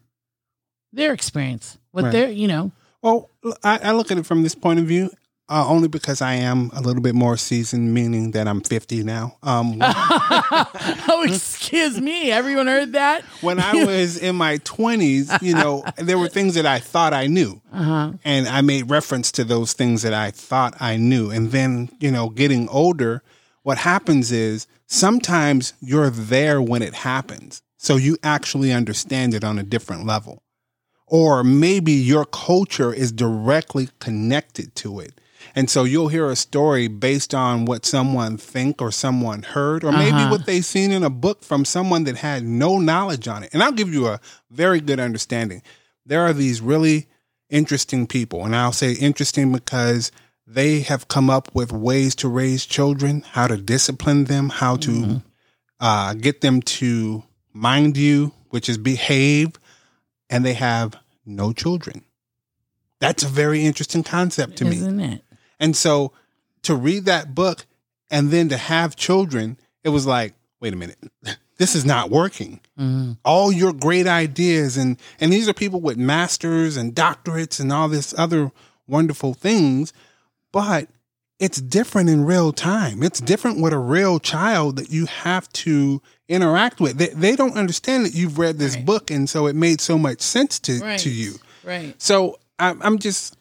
their 0.91 1.13
experience, 1.13 1.77
what 1.91 2.03
Right. 2.05 2.11
they're, 2.11 2.29
you 2.31 2.47
know, 2.47 2.71
Well, 3.01 3.29
I, 3.63 3.79
I 3.79 3.91
look 3.93 4.11
at 4.11 4.17
it 4.17 4.25
from 4.25 4.43
this 4.43 4.55
point 4.55 4.79
of 4.79 4.85
view. 4.85 5.09
Uh, 5.49 5.65
only 5.67 5.89
because 5.89 6.21
I 6.21 6.35
am 6.35 6.71
a 6.73 6.79
little 6.79 7.01
bit 7.01 7.15
more 7.15 7.35
seasoned, 7.35 7.93
meaning 7.93 8.31
that 8.31 8.47
I'm 8.47 8.61
50 8.61 9.03
now. 9.03 9.37
Um, 9.43 9.77
oh, 9.81 11.25
excuse 11.27 11.99
me. 11.99 12.31
Everyone 12.31 12.67
heard 12.67 12.93
that? 12.93 13.23
when 13.41 13.59
I 13.59 13.73
was 13.85 14.17
in 14.17 14.37
my 14.37 14.59
20s, 14.59 15.41
you 15.41 15.53
know, 15.53 15.83
there 15.97 16.17
were 16.17 16.29
things 16.29 16.55
that 16.55 16.65
I 16.65 16.79
thought 16.79 17.13
I 17.13 17.27
knew. 17.27 17.61
Uh-huh. 17.73 18.13
And 18.23 18.47
I 18.47 18.61
made 18.61 18.89
reference 18.89 19.33
to 19.33 19.43
those 19.43 19.73
things 19.73 20.01
that 20.03 20.13
I 20.13 20.31
thought 20.31 20.75
I 20.79 20.95
knew. 20.95 21.29
And 21.29 21.51
then, 21.51 21.89
you 21.99 22.09
know, 22.09 22.29
getting 22.29 22.69
older, 22.69 23.21
what 23.63 23.77
happens 23.77 24.31
is 24.31 24.65
sometimes 24.87 25.73
you're 25.81 26.09
there 26.09 26.61
when 26.61 26.81
it 26.81 26.93
happens. 26.93 27.61
So 27.77 27.97
you 27.97 28.17
actually 28.23 28.71
understand 28.71 29.33
it 29.33 29.43
on 29.43 29.59
a 29.59 29.63
different 29.63 30.05
level. 30.05 30.41
Or 31.05 31.43
maybe 31.43 31.91
your 31.91 32.23
culture 32.25 32.93
is 32.93 33.11
directly 33.11 33.89
connected 33.99 34.73
to 34.77 35.01
it. 35.01 35.19
And 35.55 35.69
so 35.69 35.83
you'll 35.83 36.07
hear 36.09 36.29
a 36.29 36.35
story 36.35 36.87
based 36.87 37.33
on 37.33 37.65
what 37.65 37.85
someone 37.85 38.37
think 38.37 38.81
or 38.81 38.91
someone 38.91 39.43
heard, 39.43 39.83
or 39.83 39.91
maybe 39.91 40.11
Uh-huh. 40.11 40.29
what 40.29 40.45
they've 40.45 40.65
seen 40.65 40.91
in 40.91 41.03
a 41.03 41.09
book 41.09 41.43
from 41.43 41.65
someone 41.65 42.03
that 42.05 42.17
had 42.17 42.43
no 42.43 42.77
knowledge 42.77 43.27
on 43.27 43.43
it. 43.43 43.49
And 43.53 43.61
I'll 43.63 43.71
give 43.71 43.93
you 43.93 44.07
a 44.07 44.19
very 44.49 44.79
good 44.79 44.99
understanding. 44.99 45.61
There 46.05 46.21
are 46.21 46.33
these 46.33 46.61
really 46.61 47.07
interesting 47.49 48.07
people, 48.07 48.43
and 48.45 48.55
I'll 48.55 48.71
say 48.71 48.93
interesting 48.93 49.51
because 49.51 50.11
they 50.45 50.81
have 50.81 51.07
come 51.07 51.29
up 51.29 51.53
with 51.53 51.71
ways 51.71 52.15
to 52.15 52.27
raise 52.27 52.65
children, 52.65 53.23
how 53.31 53.47
to 53.47 53.57
discipline 53.57 54.25
them, 54.25 54.49
how 54.49 54.75
to 54.77 55.21
uh, 55.79 56.13
get 56.15 56.41
them 56.41 56.61
to 56.61 57.23
mind 57.53 57.95
you, 57.95 58.31
which 58.49 58.67
is 58.67 58.77
behave, 58.77 59.51
and 60.29 60.43
they 60.43 60.53
have 60.53 60.95
no 61.25 61.53
children. 61.53 62.03
That's 62.99 63.23
a 63.23 63.27
very 63.27 63.63
interesting 63.65 64.03
concept 64.03 64.57
to 64.57 64.65
me. 64.65 64.77
Isn't 64.77 64.99
it? 64.99 65.23
And 65.63 65.75
so 65.77 66.11
to 66.63 66.75
read 66.75 67.05
that 67.05 67.33
book 67.33 67.65
and 68.11 68.31
then 68.31 68.49
to 68.49 68.57
have 68.57 68.95
children, 68.97 69.57
it 69.83 69.89
was 69.89 70.05
like, 70.05 70.33
wait 70.59 70.73
a 70.73 70.75
minute, 70.75 70.99
this 71.57 71.73
is 71.73 71.85
not 71.85 72.09
working. 72.09 72.59
Mm. 72.77 73.17
All 73.23 73.51
your 73.51 73.71
great 73.73 74.05
ideas 74.07 74.75
and 74.77 74.97
and 75.21 75.31
these 75.31 75.47
are 75.47 75.53
people 75.53 75.79
with 75.81 75.97
masters 75.97 76.75
and 76.77 76.93
doctorates 76.93 77.59
and 77.61 77.71
all 77.71 77.87
this 77.87 78.13
other 78.17 78.51
wonderful 78.87 79.33
things, 79.33 79.93
but 80.51 80.89
it's 81.39 81.59
different 81.61 82.09
in 82.09 82.25
real 82.25 82.51
time. 82.53 83.01
It's 83.03 83.19
different 83.21 83.61
with 83.61 83.73
a 83.73 83.77
real 83.77 84.19
child 84.19 84.75
that 84.75 84.89
you 84.91 85.05
have 85.07 85.47
to 85.63 86.01
interact 86.27 86.79
with. 86.79 86.97
They, 86.97 87.07
they 87.07 87.35
don't 87.35 87.55
understand 87.57 88.05
that 88.05 88.13
you've 88.13 88.37
read 88.37 88.59
this 88.59 88.75
Right. 88.75 88.85
book, 88.85 89.11
and 89.11 89.29
so 89.29 89.47
it 89.47 89.55
made 89.55 89.79
so 89.81 89.97
much 89.97 90.21
sense 90.21 90.59
to 90.61 90.79
Right. 90.79 90.99
to 90.99 91.09
you. 91.09 91.33
Right. 91.63 91.95
So 92.01 92.37
I'm, 92.59 92.81
I'm 92.81 92.97
just, 92.99 93.35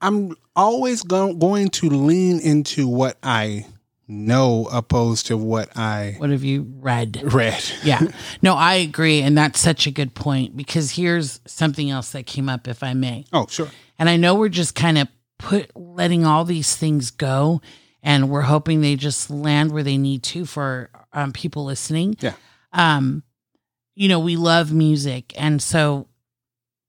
I'm 0.00 0.36
always 0.56 1.02
go, 1.02 1.34
going 1.34 1.68
to 1.70 1.90
lean 1.90 2.40
into 2.40 2.88
what 2.88 3.16
I 3.22 3.66
know 4.08 4.68
opposed 4.72 5.26
to 5.26 5.36
what 5.36 5.76
I 5.76 6.14
What 6.18 6.30
have 6.30 6.42
you 6.42 6.66
read? 6.80 7.20
read. 7.32 7.62
Yeah. 7.84 8.00
No, 8.42 8.54
I 8.54 8.74
agree. 8.74 9.22
And 9.22 9.38
that's 9.38 9.60
such 9.60 9.86
a 9.86 9.90
good 9.90 10.14
point 10.14 10.56
because 10.56 10.92
here's 10.92 11.40
something 11.46 11.90
else 11.90 12.10
that 12.12 12.26
came 12.26 12.48
up, 12.48 12.66
if 12.66 12.82
I 12.82 12.94
may. 12.94 13.24
Oh, 13.32 13.46
sure. 13.48 13.68
And 13.98 14.08
I 14.08 14.16
know 14.16 14.34
we're 14.34 14.48
just 14.48 14.74
kind 14.74 14.98
of 14.98 15.06
put 15.38 15.70
letting 15.76 16.26
all 16.26 16.44
these 16.44 16.74
things 16.76 17.10
go 17.10 17.60
and 18.02 18.28
we're 18.30 18.40
hoping 18.42 18.80
they 18.80 18.96
just 18.96 19.30
land 19.30 19.70
where 19.72 19.82
they 19.82 19.96
need 19.98 20.22
to 20.24 20.44
for 20.44 20.90
um, 21.12 21.32
people 21.32 21.64
listening. 21.64 22.16
Yeah. 22.20 22.34
Um, 22.72 23.22
you 23.94 24.08
know, 24.08 24.18
we 24.18 24.36
love 24.36 24.72
music. 24.72 25.32
And 25.36 25.62
so 25.62 26.08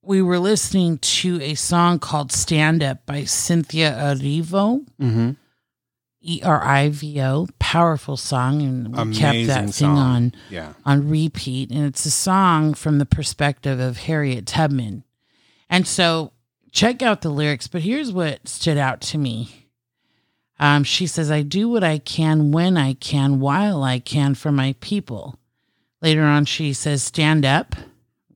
we 0.03 0.21
were 0.21 0.39
listening 0.39 0.97
to 0.99 1.41
a 1.41 1.53
song 1.55 1.99
called 1.99 2.31
Stand 2.31 2.81
Up 2.83 3.05
by 3.05 3.23
Cynthia 3.25 3.91
Erivo, 3.91 4.85
Mm-hmm. 4.99 5.31
E 6.23 6.39
R 6.43 6.63
I 6.63 6.89
V 6.89 7.19
O. 7.21 7.47
Powerful 7.57 8.15
song. 8.15 8.61
And 8.61 8.87
we 8.89 9.15
kept 9.15 9.33
Amazing 9.35 9.47
that 9.47 9.61
thing 9.63 9.71
song. 9.71 9.97
on 9.97 10.33
Yeah. 10.51 10.73
on 10.85 11.09
repeat 11.09 11.71
and 11.71 11.83
it's 11.83 12.05
a 12.05 12.11
song 12.11 12.75
from 12.75 12.99
the 12.99 13.07
perspective 13.07 13.79
of 13.79 13.97
Harriet 13.97 14.45
Tubman. 14.45 15.03
And 15.67 15.87
so 15.87 16.31
check 16.71 17.01
out 17.01 17.21
the 17.21 17.31
lyrics, 17.31 17.67
but 17.67 17.81
here's 17.81 18.11
what 18.11 18.47
stood 18.47 18.77
out 18.77 19.01
to 19.01 19.17
me. 19.17 19.67
Um, 20.59 20.83
she 20.83 21.07
says, 21.07 21.31
I 21.31 21.41
do 21.41 21.67
what 21.67 21.83
I 21.83 21.97
can 21.97 22.51
when 22.51 22.77
I 22.77 22.93
can, 22.93 23.39
while 23.39 23.81
I 23.83 23.97
can 23.97 24.35
for 24.35 24.51
my 24.51 24.75
people. 24.79 25.39
Later 26.03 26.21
on, 26.21 26.45
she 26.45 26.71
says, 26.73 27.01
Stand 27.01 27.45
up, 27.45 27.75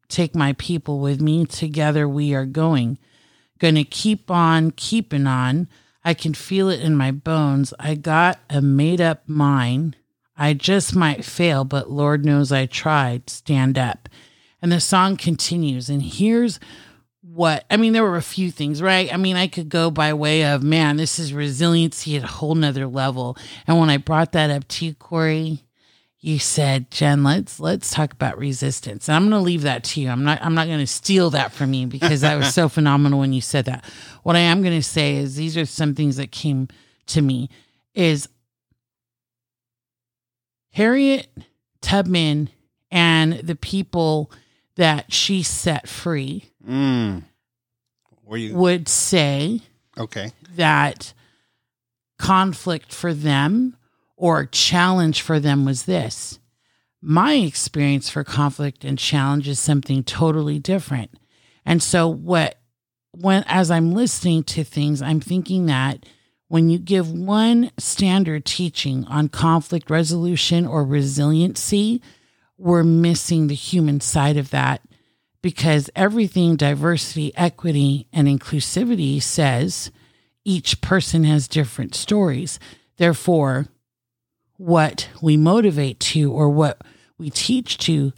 take 0.10 0.36
my 0.36 0.54
people 0.54 1.00
with 1.00 1.22
me. 1.22 1.46
Together 1.46 2.08
we 2.08 2.34
are 2.34 2.46
going. 2.46 2.98
Gonna 3.60 3.84
keep 3.84 4.30
on 4.30 4.72
keeping 4.72 5.28
on. 5.28 5.68
I 6.04 6.14
can 6.14 6.34
feel 6.34 6.70
it 6.70 6.82
in 6.82 6.96
my 6.96 7.12
bones. 7.12 7.74
I 7.80 7.96
got 7.96 8.40
a 8.50 8.62
made 8.62 9.02
up 9.02 9.28
mind. 9.28 9.96
I 10.38 10.54
just 10.54 10.96
might 10.96 11.26
fail, 11.26 11.64
but 11.64 11.90
Lord 11.90 12.26
knows 12.26 12.52
I 12.52 12.66
tried. 12.66 13.30
Stand 13.30 13.78
up. 13.78 14.10
And 14.62 14.72
the 14.72 14.80
song 14.80 15.16
continues. 15.18 15.90
And 15.90 16.04
here's 16.04 16.60
what 17.22 17.66
I 17.70 17.78
mean, 17.78 17.94
there 17.94 18.04
were 18.04 18.18
a 18.18 18.22
few 18.22 18.52
things, 18.52 18.82
right? 18.82 19.12
I 19.14 19.18
mean, 19.18 19.36
I 19.36 19.48
could 19.48 19.70
go 19.70 19.90
by 19.90 20.14
way 20.14 20.46
of 20.46 20.64
man, 20.64 20.98
this 20.98 21.18
is 21.18 21.34
resiliency 21.34 22.16
at 22.18 22.24
a 22.24 22.28
whole 22.28 22.56
nother 22.56 22.88
level. 22.88 23.38
And 23.68 23.80
when 23.80 23.90
I 23.90 23.98
brought 23.98 24.32
that 24.34 24.50
up 24.50 24.68
to 24.70 24.86
you, 24.86 24.94
Corey, 24.94 25.64
you 26.26 26.40
said, 26.40 26.90
Jen, 26.90 27.24
let's 27.24 27.60
let's 27.60 27.92
talk 27.92 28.12
about 28.12 28.38
resistance. 28.38 29.08
And 29.08 29.16
I'm 29.16 29.30
gonna 29.30 29.44
leave 29.44 29.62
that 29.62 29.84
to 29.86 30.02
you. 30.02 30.10
I'm 30.10 30.24
not 30.24 30.40
I'm 30.42 30.56
not 30.56 30.68
gonna 30.68 30.88
steal 30.88 31.30
that 31.30 31.52
from 31.52 31.74
you 31.74 31.86
because 31.86 32.22
that 32.22 32.36
was 32.36 32.54
so 32.54 32.68
phenomenal 32.78 33.20
when 33.20 33.32
you 33.32 33.42
said 33.42 33.66
that. 33.66 33.86
What 34.24 34.36
I 34.36 34.40
am 34.40 34.64
gonna 34.64 34.82
say 34.82 35.18
is 35.18 35.36
these 35.36 35.56
are 35.56 35.66
some 35.66 35.94
things 35.94 36.18
that 36.18 36.32
came 36.32 36.68
to 37.08 37.22
me 37.22 37.50
is 37.94 38.28
Harriet 40.72 41.28
Tubman 41.82 42.50
and 42.90 43.34
the 43.34 43.56
people 43.56 44.32
that 44.76 45.14
she 45.14 45.44
set 45.44 45.88
free 45.88 46.50
Mm. 46.68 47.24
You 48.32 48.56
would 48.56 48.88
say 48.88 49.62
okay? 49.98 50.32
that 50.56 51.14
conflict 52.18 52.92
for 52.92 53.14
them 53.14 53.78
or 54.18 54.46
challenge 54.46 55.22
for 55.22 55.40
them 55.40 55.66
was 55.66 55.84
this. 55.84 56.40
My 57.02 57.34
experience 57.34 58.10
for 58.10 58.24
conflict 58.24 58.84
and 58.84 58.98
challenge 58.98 59.48
is 59.48 59.60
something 59.60 60.04
totally 60.04 60.60
different. 60.60 61.12
And 61.66 61.82
so 61.82 62.08
what 62.08 62.58
when 63.12 63.44
as 63.48 63.72
I'm 63.72 63.94
listening 63.94 64.44
to 64.44 64.64
things, 64.64 65.02
I'm 65.02 65.22
thinking 65.22 65.68
that 65.68 66.06
when 66.48 66.70
you 66.70 66.78
give 66.78 67.12
one 67.12 67.72
standard 67.78 68.46
teaching 68.46 69.06
on 69.06 69.30
conflict 69.30 69.90
resolution 69.90 70.66
or 70.66 70.84
resiliency, 70.84 72.02
we're 72.58 72.84
missing 72.84 73.48
the 73.48 73.56
human 73.56 74.00
side 74.00 74.38
of 74.38 74.52
that 74.52 74.82
because 75.42 75.90
everything 75.96 76.56
diversity, 76.56 77.36
equity, 77.36 78.08
and 78.14 78.28
inclusivity 78.28 79.22
says 79.22 79.92
each 80.44 80.82
person 80.82 81.24
has 81.24 81.48
different 81.48 81.96
stories. 81.96 82.60
Therefore, 82.98 83.68
what 84.58 85.10
we 85.22 85.38
motivate 85.38 86.00
to 86.00 86.32
or 86.32 86.50
what 86.50 86.82
we 87.18 87.30
teach 87.30 87.78
to, 87.80 88.14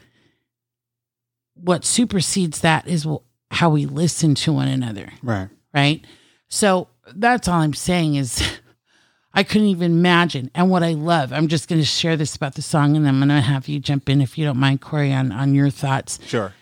what 1.56 1.84
supersedes 1.86 2.60
that 2.62 2.88
is 2.88 3.08
how 3.52 3.70
we 3.70 3.86
listen 3.86 4.36
to 4.36 4.54
one 4.54 4.68
another. 4.68 5.12
Right. 5.24 5.50
Right. 5.74 6.06
So 6.48 6.88
that's 7.14 7.48
all 7.48 7.60
I'm 7.62 7.74
saying 7.74 8.16
is 8.16 8.42
I 9.34 9.44
couldn't 9.44 9.68
even 9.68 9.92
imagine. 9.92 10.50
And 10.56 10.70
what 10.70 10.84
I 10.84 10.94
love, 10.94 11.32
I'm 11.32 11.48
just 11.48 11.68
going 11.70 11.82
to 11.82 11.86
share 11.86 12.18
this 12.18 12.36
about 12.36 12.56
the 12.56 12.62
song 12.62 12.96
and 12.96 13.08
I'm 13.08 13.18
going 13.20 13.30
to 13.30 13.42
have 13.42 13.68
you 13.68 13.80
jump 13.80 14.10
in 14.10 14.22
if 14.22 14.38
you 14.38 14.46
don't 14.46 14.58
mind, 14.58 14.82
Corey, 14.82 15.14
on, 15.14 15.32
on 15.32 15.54
your 15.54 15.70
thoughts 15.70 16.20
Sure. 16.26 16.54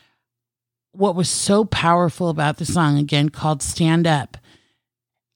what 0.91 1.15
was 1.15 1.29
so 1.29 1.65
powerful 1.65 2.29
about 2.29 2.57
the 2.57 2.65
song 2.65 2.97
again 2.97 3.29
called 3.29 3.61
stand 3.61 4.05
up 4.07 4.37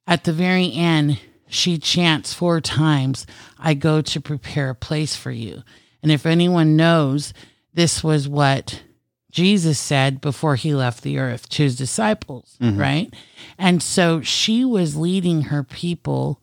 at 0.08 0.24
the 0.24 0.34
very 0.34 0.72
end 0.74 1.20
she 1.50 1.78
chants 1.78 2.34
four 2.34 2.62
times 2.62 3.26
i 3.58 3.74
go 3.74 4.02
to 4.02 4.22
prepare 4.22 4.70
a 4.70 4.76
place 4.76 5.16
for 5.16 5.32
you 5.32 5.62
and 6.02 6.12
if 6.12 6.26
anyone 6.26 6.76
knows 6.76 7.34
this 7.74 8.04
was 8.04 8.28
what 8.28 8.84
jesus 9.32 9.80
said 9.80 10.22
before 10.22 10.56
he 10.56 10.74
left 10.74 11.04
the 11.04 11.18
earth 11.18 11.50
to 11.50 11.64
his 11.64 11.76
disciples 11.76 12.58
right 12.62 13.14
and 13.58 13.84
so 13.84 14.22
she 14.22 14.64
was 14.64 14.96
leading 14.96 15.44
her 15.44 15.64
people 15.64 16.42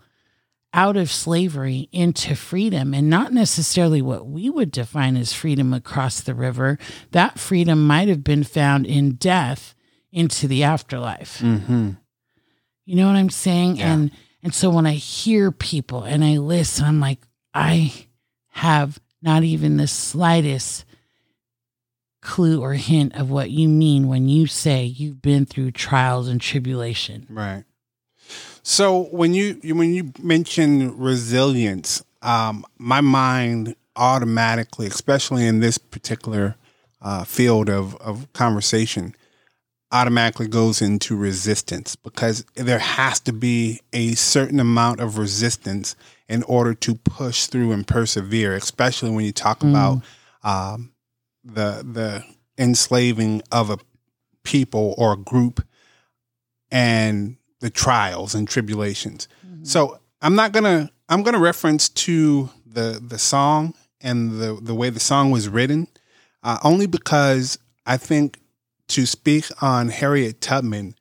out 0.77 0.97
of 0.97 1.11
slavery 1.11 1.89
into 1.91 2.37
freedom 2.37 2.93
and 2.93 3.09
not 3.09 3.33
necessarily 3.33 4.03
what 4.03 4.27
we 4.27 4.51
would 4.51 4.71
define 4.71 5.17
as 5.17 5.33
freedom 5.33 5.73
across 5.73 6.21
the 6.21 6.35
river. 6.35 6.79
That 7.13 7.39
freedom 7.39 7.87
might 7.87 8.09
have 8.09 8.23
been 8.23 8.45
found 8.45 8.87
in 8.87 9.15
death 9.15 9.75
into 10.13 10.47
the 10.47 10.63
afterlife. 10.63 11.39
Mm-hmm. 11.39 11.93
You 12.85 12.95
know 12.95 13.07
what 13.07 13.17
I'm 13.17 13.31
saying? 13.31 13.77
Yeah. 13.77 13.93
And 13.93 14.11
and 14.47 14.55
so 14.55 14.71
when 14.71 14.87
I 14.87 14.93
hear 14.93 15.51
people 15.51 16.05
and 16.05 16.25
I 16.25 16.37
listen, 16.37 16.85
I'm 16.85 17.01
like, 17.01 17.19
I 17.53 17.93
have 18.51 19.01
not 19.21 19.43
even 19.43 19.77
the 19.77 19.89
slightest 19.89 20.85
clue 22.23 22.61
or 22.61 22.75
hint 22.75 23.17
of 23.17 23.29
what 23.29 23.51
you 23.51 23.69
mean 23.69 24.07
when 24.07 24.29
you 24.29 24.47
say 24.47 24.85
you've 24.85 25.21
been 25.21 25.47
through 25.47 25.73
trials 25.73 26.29
and 26.29 26.41
tribulation. 26.41 27.27
Right. 27.29 27.65
So 28.63 29.09
when 29.11 29.35
you 29.35 29.59
when 29.75 29.93
you 29.93 30.13
mention 30.23 30.97
resilience, 30.97 32.05
um, 32.23 32.65
my 32.79 33.01
mind 33.01 33.75
automatically, 33.97 34.87
especially 34.87 35.45
in 35.45 35.59
this 35.59 35.77
particular 35.77 36.55
uh, 37.03 37.25
field 37.25 37.69
of 37.69 37.97
of 37.97 38.33
conversation, 38.33 39.17
automatically 39.93 40.49
goes 40.49 40.83
into 40.83 41.17
resistance 41.17 41.97
because 41.97 42.45
there 42.55 42.79
has 42.79 43.21
to 43.21 43.33
be 43.33 43.81
a 43.93 44.15
certain 44.15 44.59
amount 44.59 45.01
of 45.01 45.17
resistance 45.19 45.95
in 46.29 46.43
order 46.45 46.75
to 46.75 46.97
push 46.97 47.47
through 47.47 47.71
and 47.73 47.87
persevere, 47.87 48.55
especially 48.55 49.11
when 49.11 49.25
you 49.25 49.33
talk 49.33 49.63
about 49.63 50.03
um, 50.43 50.93
the 51.45 51.85
the 51.85 52.25
enslaving 52.59 53.43
of 53.53 53.71
a 53.71 53.79
people 54.43 54.95
or 54.99 55.13
a 55.13 55.17
group 55.17 55.65
and 56.71 57.37
the 57.61 57.71
trials 57.71 58.35
and 58.35 58.49
tribulations. 58.49 59.29
So 59.63 59.99
I'm 60.21 60.35
not 60.35 60.53
gonna 60.53 60.91
I'm 61.09 61.23
gonna 61.23 61.39
reference 61.39 61.89
to 61.91 62.51
the 62.67 63.01
the 63.07 63.19
song 63.19 63.75
and 64.01 64.41
the 64.41 64.59
the 64.61 64.75
way 64.75 64.91
the 64.91 65.01
song 65.01 65.31
was 65.31 65.49
written, 65.49 65.87
uh, 66.43 66.59
only 66.65 66.87
because 66.87 67.59
I 67.87 67.97
think 67.97 68.41
to 68.89 69.07
speak 69.07 69.47
on 69.63 69.89
Harriet 69.89 70.41
Tubman, 70.41 70.95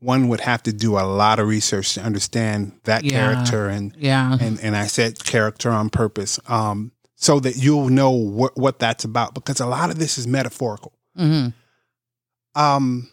one 0.00 0.28
would 0.28 0.40
have 0.40 0.62
to 0.64 0.72
do 0.72 0.98
a 0.98 1.02
lot 1.06 1.38
of 1.38 1.46
research 1.48 1.94
to 1.94 2.02
understand 2.02 2.72
that 2.84 3.04
Yeah. 3.04 3.12
character 3.12 3.68
and 3.68 3.94
Yeah. 3.98 4.36
and 4.40 4.58
and 4.60 4.76
I 4.76 4.86
said 4.86 5.22
character 5.24 5.70
on 5.70 5.90
purpose, 5.90 6.38
um, 6.48 6.92
so 7.16 7.38
that 7.40 7.56
you'll 7.56 7.88
know 7.88 8.10
what 8.10 8.56
what 8.56 8.78
that's 8.78 9.04
about 9.04 9.34
because 9.34 9.60
a 9.60 9.66
lot 9.66 9.90
of 9.90 9.98
this 9.98 10.18
is 10.18 10.26
metaphorical. 10.26 10.92
hmm 11.16 11.48
Um, 12.54 13.08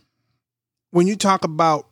when 0.91 1.07
you 1.07 1.15
talk 1.15 1.43
about 1.43 1.87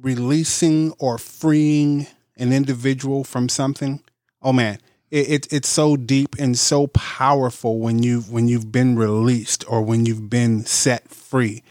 releasing 0.00 0.92
or 0.98 1.18
freeing 1.18 2.06
an 2.36 2.52
individual 2.52 3.24
from 3.24 3.48
something, 3.48 4.02
oh 4.42 4.52
man, 4.52 4.78
it, 5.12 5.28
it 5.30 5.52
it's 5.52 5.68
so 5.68 5.96
deep 5.96 6.34
and 6.40 6.58
so 6.58 6.88
powerful 6.88 7.78
when 7.78 8.02
you 8.02 8.22
when 8.22 8.48
you've 8.48 8.72
been 8.72 8.96
released 8.96 9.64
or 9.68 9.82
when 9.82 10.06
you've 10.06 10.28
been 10.28 10.64
set 10.64 11.08
free, 11.10 11.62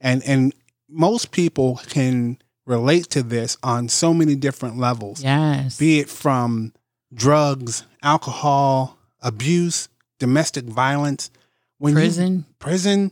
and 0.00 0.22
and 0.24 0.54
most 0.88 1.32
people 1.32 1.80
can 1.88 2.38
relate 2.66 3.08
to 3.10 3.22
this 3.24 3.56
on 3.64 3.88
so 3.88 4.14
many 4.14 4.36
different 4.36 4.76
levels 4.78 5.22
Yes. 5.24 5.76
be 5.78 5.98
it 5.98 6.08
from 6.08 6.72
drugs, 7.12 7.84
alcohol, 8.02 8.96
abuse, 9.20 9.88
domestic 10.20 10.64
violence, 10.66 11.30
when 11.78 11.92
you- 11.94 11.96
Prison. 12.00 12.44
prison, 12.60 13.10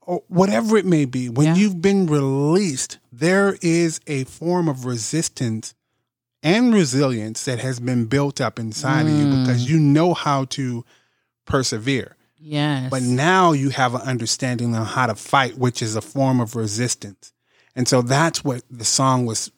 or 0.00 0.22
whatever 0.28 0.78
it 0.78 0.86
may 0.86 1.04
be. 1.04 1.28
When 1.28 1.48
Yeah. 1.48 1.54
you've 1.56 1.82
been 1.82 2.06
released, 2.06 2.96
there 3.12 3.58
is 3.60 4.00
a 4.06 4.24
form 4.24 4.66
of 4.68 4.86
resistance 4.86 5.74
and 6.42 6.72
resilience 6.72 7.44
that 7.44 7.58
has 7.58 7.80
been 7.80 8.06
built 8.06 8.40
up 8.40 8.58
inside 8.58 9.06
of 9.06 9.12
you 9.12 9.24
Mm. 9.26 9.40
because 9.44 9.68
you 9.68 9.78
know 9.78 10.14
how 10.14 10.44
to 10.46 10.84
persevere. 11.46 12.16
Yes. 12.38 12.90
But 12.90 13.02
now 13.02 13.52
you 13.52 13.70
have 13.70 13.94
an 13.94 14.02
understanding 14.02 14.74
on 14.74 14.86
how 14.86 15.06
to 15.06 15.14
fight, 15.16 15.58
which 15.58 15.82
is 15.82 15.96
a 15.96 16.00
form 16.00 16.40
of 16.40 16.54
resistance. 16.54 17.32
And 17.74 17.88
so 17.88 18.02
that's 18.02 18.44
what 18.44 18.62
the 18.70 18.84
song 18.84 19.26
was 19.26 19.50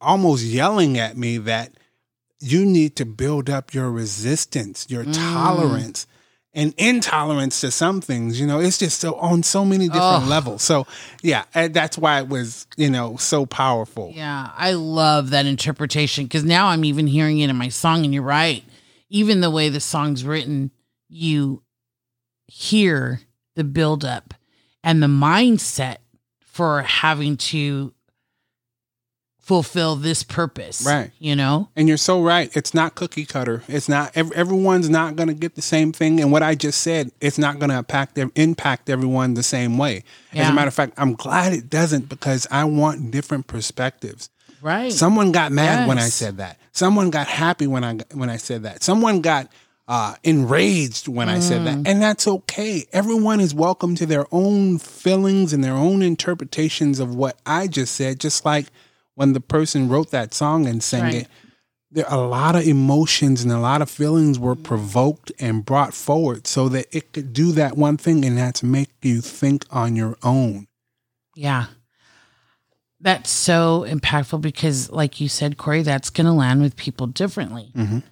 almost 0.00 0.44
yelling 0.44 0.98
at 0.98 1.16
me 1.16 1.38
that 1.38 1.72
you 2.40 2.64
need 2.64 2.96
to 2.96 3.04
build 3.04 3.48
up 3.50 3.72
your 3.74 3.90
resistance, 3.90 4.86
your 4.88 5.04
Mm. 5.04 5.14
tolerance 5.14 6.06
and 6.54 6.74
intolerance 6.78 7.60
to 7.60 7.70
some 7.70 8.00
things. 8.00 8.40
You 8.40 8.46
know, 8.46 8.60
it's 8.60 8.78
just 8.78 9.00
so 9.00 9.14
on 9.14 9.42
so 9.42 9.64
many 9.64 9.86
different 9.86 10.24
Ugh. 10.24 10.28
levels. 10.28 10.62
So 10.62 10.86
yeah, 11.22 11.44
eh, 11.54 11.68
that's 11.68 11.98
why 11.98 12.20
it 12.20 12.28
was, 12.28 12.66
you 12.76 12.90
know, 12.90 13.16
so 13.16 13.46
powerful. 13.46 14.12
Yeah, 14.14 14.50
I 14.56 14.72
love 14.72 15.30
that 15.30 15.46
interpretation 15.46 16.24
because 16.24 16.44
now 16.44 16.68
I'm 16.68 16.84
even 16.84 17.06
hearing 17.06 17.38
it 17.40 17.50
in 17.50 17.56
my 17.56 17.68
song, 17.68 18.04
and 18.04 18.12
you're 18.12 18.22
right. 18.22 18.64
Even 19.10 19.40
the 19.40 19.50
way 19.50 19.68
the 19.68 19.80
song's 19.80 20.24
written, 20.24 20.70
you 21.08 21.62
hear 22.46 23.20
the 23.56 23.64
buildup 23.64 24.34
and 24.82 25.02
the 25.02 25.06
mindset 25.06 25.98
for 26.40 26.82
having 26.82 27.36
to 27.36 27.92
fulfill 29.48 29.96
this 29.96 30.22
purpose. 30.22 30.84
Right. 30.86 31.10
You 31.18 31.34
know? 31.34 31.70
And 31.74 31.88
you're 31.88 31.96
so 31.96 32.22
right. 32.22 32.54
It's 32.54 32.74
not 32.74 32.94
cookie 32.94 33.24
cutter. 33.24 33.62
It's 33.66 33.88
not. 33.88 34.14
Everyone's 34.14 34.90
not 34.90 35.16
going 35.16 35.28
to 35.28 35.34
get 35.34 35.54
the 35.54 35.62
same 35.62 35.90
thing. 35.90 36.20
And 36.20 36.30
what 36.30 36.42
I 36.42 36.54
just 36.54 36.82
said, 36.82 37.10
it's 37.22 37.38
not 37.38 37.58
going 37.58 37.70
to 37.70 37.78
impact 37.78 38.18
impact 38.18 38.90
everyone 38.90 39.32
the 39.32 39.42
same 39.42 39.78
way. 39.78 40.04
As 40.34 40.50
a 40.50 40.52
matter 40.52 40.68
of 40.68 40.74
fact, 40.74 40.92
I'm 40.98 41.14
glad 41.14 41.54
it 41.54 41.70
doesn't 41.70 42.10
because 42.10 42.46
I 42.50 42.64
want 42.64 43.10
different 43.10 43.46
perspectives. 43.46 44.28
Right. 44.60 44.92
Someone 44.92 45.32
got 45.32 45.50
mad 45.50 45.88
when 45.88 45.98
I 45.98 46.08
said 46.08 46.36
that. 46.36 46.58
Someone 46.72 47.08
got 47.08 47.26
happy 47.26 47.66
when 47.66 47.84
I 47.84 47.94
when 48.12 48.28
I 48.28 48.36
said 48.36 48.64
that. 48.64 48.82
Someone 48.82 49.22
got 49.22 49.50
uh, 49.88 50.14
enraged 50.24 51.08
when 51.08 51.30
I 51.30 51.40
said 51.40 51.64
that. 51.64 51.88
And 51.88 52.02
that's 52.02 52.28
okay. 52.28 52.84
Everyone 52.92 53.40
is 53.40 53.54
welcome 53.54 53.94
to 53.94 54.04
their 54.04 54.26
own 54.30 54.78
feelings 54.78 55.54
and 55.54 55.64
their 55.64 55.72
own 55.72 56.02
interpretations 56.02 57.00
of 57.00 57.14
what 57.14 57.38
I 57.46 57.66
just 57.66 57.94
said, 57.94 58.20
just 58.20 58.44
like 58.44 58.66
when 59.18 59.32
the 59.32 59.40
person 59.40 59.88
wrote 59.88 60.12
that 60.12 60.32
song 60.32 60.64
and 60.66 60.80
sang 60.80 61.02
Right. 61.02 61.14
it. 61.14 61.28
There 61.90 62.04
a 62.08 62.18
lot 62.18 62.54
of 62.54 62.62
emotions 62.66 63.42
and 63.42 63.50
a 63.50 63.58
lot 63.58 63.80
of 63.82 63.90
feelings 63.90 64.38
were 64.38 64.54
provoked 64.54 65.32
and 65.40 65.64
brought 65.64 65.92
forward 65.94 66.46
so 66.46 66.68
that 66.68 66.86
it 66.92 67.12
could 67.12 67.32
do 67.32 67.50
that 67.52 67.76
one 67.78 67.96
thing 67.96 68.24
and 68.24 68.36
that's 68.38 68.62
make 68.62 68.90
you 69.02 69.20
think 69.22 69.64
on 69.70 69.96
your 69.96 70.16
own. 70.22 70.68
Yeah. 71.34 71.66
That's 73.00 73.30
so 73.30 73.86
impactful 73.88 74.40
because, 74.40 74.90
like 74.90 75.20
you 75.20 75.28
said, 75.28 75.56
Corey, 75.56 75.82
that's 75.82 76.10
going 76.10 76.26
to 76.26 76.32
land 76.32 76.60
with 76.60 76.76
people 76.76 77.06
differently. 77.06 77.72
Mhm. 77.74 78.02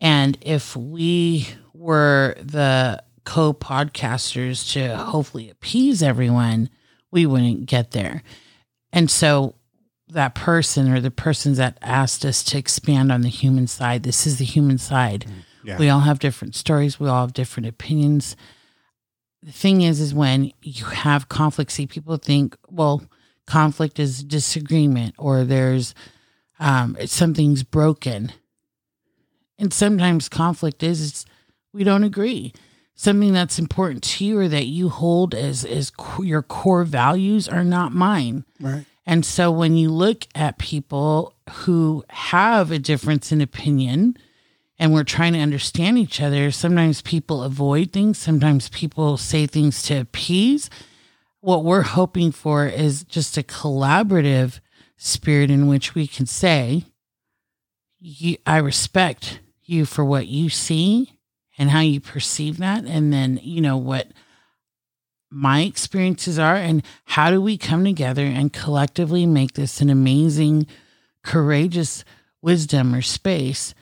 And 0.00 0.38
if 0.40 0.74
we 0.76 1.48
were 1.74 2.36
the 2.40 3.02
co 3.24 3.52
podcasters 3.52 4.72
to 4.72 4.96
hopefully 4.96 5.50
appease 5.50 6.02
everyone, 6.02 6.70
we 7.10 7.26
wouldn't 7.26 7.66
get 7.66 7.90
there. 7.90 8.22
And 8.92 9.10
so, 9.10 9.55
that 10.08 10.34
person 10.34 10.92
or 10.92 11.00
the 11.00 11.10
persons 11.10 11.58
that 11.58 11.78
asked 11.82 12.24
us 12.24 12.44
to 12.44 12.58
expand 12.58 13.10
on 13.10 13.22
the 13.22 13.28
human 13.28 13.66
side, 13.66 14.02
this 14.02 14.26
is 14.26 14.38
the 14.38 14.44
human 14.44 14.78
side. 14.78 15.26
Yeah. 15.64 15.78
We 15.78 15.88
all 15.88 16.00
have 16.00 16.20
different 16.20 16.54
stories, 16.54 17.00
we 17.00 17.08
all 17.08 17.22
have 17.22 17.32
different 17.32 17.68
opinions. 17.68 18.36
The 19.42 19.52
thing 19.52 19.82
is, 19.82 20.00
is 20.00 20.14
when 20.14 20.52
you 20.62 20.84
have 20.86 21.28
conflict, 21.28 21.72
see, 21.72 21.86
people 21.86 22.16
think, 22.16 22.56
well, 22.68 23.02
conflict 23.46 23.98
is 23.98 24.24
disagreement 24.24 25.14
or 25.18 25.44
there's 25.44 25.94
um, 26.58 26.96
something's 27.06 27.62
broken. 27.62 28.32
And 29.58 29.72
sometimes 29.72 30.28
conflict 30.28 30.82
is 30.82 31.08
it's, 31.08 31.24
we 31.72 31.84
don't 31.84 32.04
agree. 32.04 32.52
Something 32.94 33.32
that's 33.32 33.58
important 33.58 34.02
to 34.04 34.24
you 34.24 34.38
or 34.38 34.48
that 34.48 34.66
you 34.66 34.88
hold 34.88 35.34
as, 35.34 35.64
as 35.64 35.90
co- 35.90 36.22
your 36.22 36.42
core 36.42 36.84
values 36.84 37.48
are 37.48 37.64
not 37.64 37.92
mine. 37.92 38.44
Right. 38.60 38.86
And 39.06 39.24
so 39.24 39.50
when 39.52 39.76
you 39.76 39.90
look 39.90 40.26
at 40.34 40.58
people 40.58 41.34
who 41.48 42.04
have 42.10 42.70
a 42.70 42.78
difference 42.78 43.30
in 43.30 43.40
opinion 43.40 44.16
and 44.78 44.92
we're 44.92 45.04
trying 45.04 45.32
to 45.34 45.38
understand 45.38 45.96
each 45.96 46.20
other, 46.20 46.50
sometimes 46.50 47.02
people 47.02 47.42
avoid 47.42 47.92
things, 47.92 48.18
sometimes 48.18 48.68
people 48.70 49.16
say 49.16 49.46
things 49.46 49.82
to 49.84 50.00
appease. 50.00 50.68
What 51.40 51.64
we're 51.64 51.82
hoping 51.82 52.32
for 52.32 52.66
is 52.66 53.04
just 53.04 53.38
a 53.38 53.42
collaborative 53.42 54.58
spirit 54.96 55.50
in 55.50 55.68
which 55.68 55.94
we 55.94 56.08
can 56.08 56.26
say, 56.26 56.84
I 58.44 58.56
respect 58.58 59.40
you 59.62 59.86
for 59.86 60.04
what 60.04 60.26
you 60.26 60.50
see 60.50 61.18
and 61.58 61.70
how 61.70 61.80
you 61.80 62.00
perceive 62.00 62.58
that. 62.58 62.84
And 62.84 63.12
then, 63.12 63.38
you 63.42 63.60
know, 63.60 63.76
what 63.76 64.08
my 65.30 65.62
experiences 65.62 66.38
are 66.38 66.56
and 66.56 66.82
how 67.04 67.30
do 67.30 67.40
we 67.40 67.58
come 67.58 67.84
together 67.84 68.24
and 68.24 68.52
collectively 68.52 69.26
make 69.26 69.54
this 69.54 69.80
an 69.80 69.90
amazing 69.90 70.66
courageous 71.22 72.04
wisdom 72.42 72.94
or 72.94 73.02
space 73.02 73.74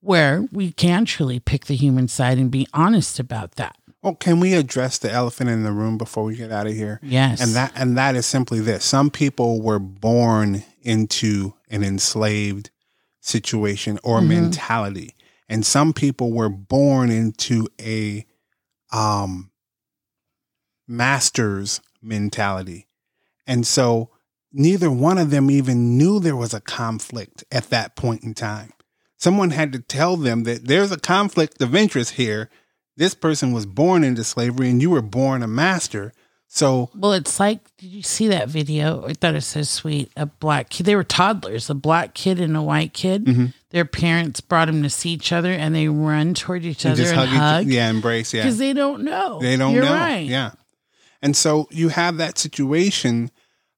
where 0.00 0.46
we 0.50 0.72
can 0.72 1.04
truly 1.04 1.38
pick 1.38 1.66
the 1.66 1.76
human 1.76 2.08
side 2.08 2.38
and 2.38 2.50
be 2.50 2.66
honest 2.72 3.18
about 3.20 3.52
that 3.56 3.76
Well, 4.02 4.14
can 4.14 4.40
we 4.40 4.54
address 4.54 4.96
the 4.96 5.12
elephant 5.12 5.50
in 5.50 5.62
the 5.62 5.72
room 5.72 5.98
before 5.98 6.24
we 6.24 6.36
get 6.36 6.50
out 6.50 6.66
of 6.66 6.72
here? 6.72 6.98
yes 7.02 7.40
And 7.42 7.54
that 7.54 7.72
and 7.74 7.98
that 7.98 8.16
is 8.16 8.24
simply 8.24 8.60
this. 8.60 8.82
Some 8.84 9.10
people 9.10 9.60
were 9.60 9.78
born 9.78 10.64
into 10.80 11.52
an 11.68 11.84
enslaved 11.84 12.70
situation 13.20 13.98
or 14.02 14.20
Mhm. 14.20 14.28
mentality. 14.28 15.14
And 15.50 15.66
some 15.66 15.92
people 15.92 16.32
were 16.32 16.48
born 16.48 17.10
into 17.10 17.68
a 17.78 18.24
um 18.92 19.49
master's 20.90 21.80
mentality. 22.02 22.88
And 23.46 23.66
so 23.66 24.10
neither 24.52 24.90
one 24.90 25.18
of 25.18 25.30
them 25.30 25.50
even 25.50 25.96
knew 25.96 26.18
there 26.20 26.36
was 26.36 26.52
a 26.52 26.60
conflict 26.60 27.44
at 27.50 27.70
that 27.70 27.96
point 27.96 28.22
in 28.24 28.34
time. 28.34 28.72
Someone 29.16 29.50
had 29.50 29.72
to 29.72 29.78
tell 29.80 30.16
them 30.16 30.44
that 30.44 30.66
there's 30.66 30.92
a 30.92 30.98
conflict 30.98 31.60
of 31.62 31.74
interest 31.74 32.12
here. 32.14 32.50
This 32.96 33.14
person 33.14 33.52
was 33.52 33.66
born 33.66 34.02
into 34.04 34.24
slavery 34.24 34.68
and 34.70 34.82
you 34.82 34.90
were 34.90 35.02
born 35.02 35.42
a 35.42 35.46
master. 35.48 36.12
So 36.52 36.90
well 36.96 37.12
it's 37.12 37.38
like 37.38 37.60
did 37.76 37.90
you 37.90 38.02
see 38.02 38.26
that 38.26 38.48
video 38.48 39.06
i 39.06 39.12
thought 39.12 39.34
it 39.34 39.34
was 39.34 39.46
so 39.46 39.62
sweet 39.62 40.10
a 40.16 40.26
black 40.26 40.68
kid 40.68 40.84
they 40.84 40.96
were 40.96 41.04
toddlers 41.04 41.70
a 41.70 41.74
black 41.74 42.12
kid 42.12 42.40
and 42.40 42.56
a 42.56 42.62
white 42.62 42.92
kid 42.92 43.24
Mhm. 43.26 43.54
their 43.70 43.84
parents 43.84 44.40
brought 44.40 44.64
them 44.66 44.82
to 44.82 44.90
see 44.90 45.10
each 45.10 45.30
other 45.30 45.52
and 45.52 45.72
they 45.76 45.86
run 45.86 46.34
toward 46.34 46.64
each 46.64 46.84
and 46.84 46.94
other 46.98 47.08
and 47.08 47.30
hug 47.30 47.66
each, 47.68 47.72
yeah, 47.72 47.88
embrace, 47.88 48.34
yeah. 48.34 48.42
because 48.42 48.58
they 48.58 48.72
don't 48.72 49.04
know 49.04 49.38
They 49.40 49.56
don't 49.56 49.74
You're 49.74 49.84
know. 49.84 49.92
right 49.94 50.26
Yeah. 50.26 50.50
And 51.22 51.36
so 51.36 51.68
you 51.70 51.88
have 51.90 52.16
that 52.16 52.38
situation 52.38 53.30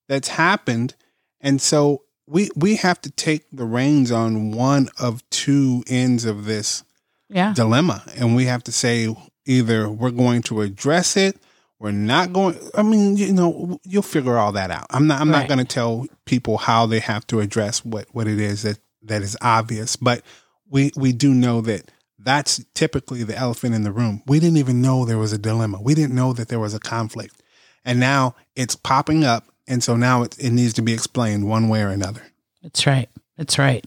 that's 0.09 0.29
happened. 0.29 0.95
And 1.41 1.61
so 1.61 2.03
we 2.27 2.51
we 2.55 2.77
have 2.77 3.01
to 3.03 3.11
take 3.11 3.45
the 3.53 3.65
reins 3.65 4.11
on 4.13 4.53
one 4.53 4.89
of 5.01 5.29
two 5.31 5.83
ends 5.89 6.25
of 6.25 6.45
this 6.45 6.85
yeah 7.29 7.53
dilemma. 7.55 8.03
And 8.17 8.37
we 8.37 8.45
have 8.47 8.63
to 8.65 8.73
say 8.73 9.15
either 9.47 9.89
we're 9.91 10.11
going 10.13 10.43
to 10.43 10.61
address 10.61 11.17
it, 11.17 11.37
we're 11.81 11.91
not 11.91 12.33
going 12.33 12.57
I 12.75 12.83
mean, 12.83 13.17
you 13.17 13.33
know, 13.33 13.81
you'll 13.85 14.03
figure 14.03 14.39
all 14.39 14.53
that 14.53 14.71
out. 14.71 14.87
I'm 14.91 15.07
not 15.09 15.21
I'm 15.21 15.31
Right. 15.31 15.41
not 15.41 15.49
gonna 15.49 15.65
tell 15.65 16.07
people 16.27 16.59
how 16.59 16.87
they 16.87 17.01
have 17.01 17.27
to 17.29 17.41
address 17.41 17.85
what, 17.85 18.07
what 18.13 18.29
it 18.29 18.39
is 18.39 18.63
that, 18.63 18.79
that 19.03 19.23
is 19.23 19.37
obvious. 19.43 19.97
But 19.97 20.23
we 20.71 20.93
we 20.97 21.13
do 21.13 21.35
know 21.35 21.61
that 21.63 21.91
that's 22.25 22.65
typically 22.75 23.23
the 23.23 23.37
elephant 23.37 23.75
in 23.75 23.83
the 23.83 23.93
room. 23.93 24.23
We 24.27 24.41
didn't 24.41 24.59
even 24.59 24.81
know 24.81 25.05
there 25.05 25.19
was 25.19 25.33
a 25.33 25.39
dilemma. 25.39 25.81
We 25.83 25.95
didn't 25.95 26.15
know 26.15 26.33
that 26.33 26.49
there 26.49 26.61
was 26.61 26.75
a 26.75 26.81
conflict. 26.81 27.43
And 27.85 27.99
now 27.99 28.35
it's 28.55 28.77
popping 28.77 29.25
up. 29.25 29.47
And 29.67 29.83
so 29.83 29.97
now 29.97 30.23
it, 30.23 30.39
it 30.39 30.51
needs 30.51 30.73
to 30.75 30.83
be 30.83 30.93
explained 30.93 31.49
one 31.49 31.69
way 31.69 31.83
or 31.83 31.89
another. 31.89 32.23
That's 32.63 32.87
right. 32.87 33.09
That's 33.37 33.59
right. 33.59 33.85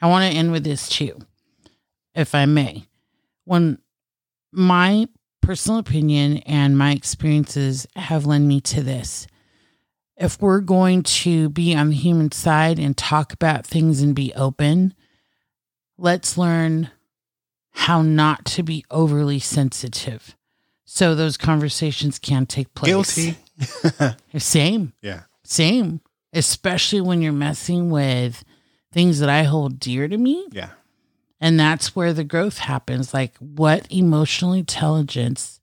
I 0.00 0.08
want 0.08 0.30
to 0.30 0.38
end 0.38 0.52
with 0.52 0.64
this 0.64 0.88
too, 0.88 1.18
if 2.14 2.34
I 2.34 2.46
may. 2.46 2.86
When 3.44 3.78
my 4.52 5.08
personal 5.40 5.78
opinion 5.78 6.38
and 6.38 6.78
my 6.78 6.92
experiences 6.92 7.86
have 7.96 8.26
led 8.26 8.40
me 8.40 8.60
to 8.62 8.82
this, 8.82 9.26
if 10.16 10.40
we're 10.40 10.60
going 10.60 11.02
to 11.02 11.48
be 11.48 11.74
on 11.74 11.90
the 11.90 11.96
human 11.96 12.30
side 12.32 12.78
and 12.78 12.96
talk 12.96 13.32
about 13.32 13.66
things 13.66 14.00
and 14.00 14.14
be 14.14 14.32
open, 14.34 14.94
let's 15.98 16.38
learn 16.38 16.90
how 17.74 18.02
not 18.02 18.44
to 18.44 18.62
be 18.62 18.84
overly 18.90 19.38
sensitive 19.38 20.36
so 20.84 21.14
those 21.14 21.36
conversations 21.36 22.18
can 22.18 22.46
take 22.46 22.72
place. 22.74 22.88
Guilty. 22.88 23.36
Same. 24.38 24.92
Yeah. 25.02 25.22
Same. 25.42 26.00
Especially 26.32 27.00
when 27.00 27.20
you're 27.20 27.32
messing 27.32 27.90
with 27.90 28.44
things 28.92 29.18
that 29.18 29.28
I 29.28 29.42
hold 29.42 29.80
dear 29.80 30.06
to 30.06 30.16
me. 30.16 30.46
Yeah. 30.52 30.70
And 31.40 31.58
that's 31.58 31.96
where 31.96 32.12
the 32.12 32.24
growth 32.24 32.58
happens. 32.58 33.12
Like, 33.12 33.36
what 33.38 33.90
emotional 33.90 34.52
intelligence, 34.52 35.60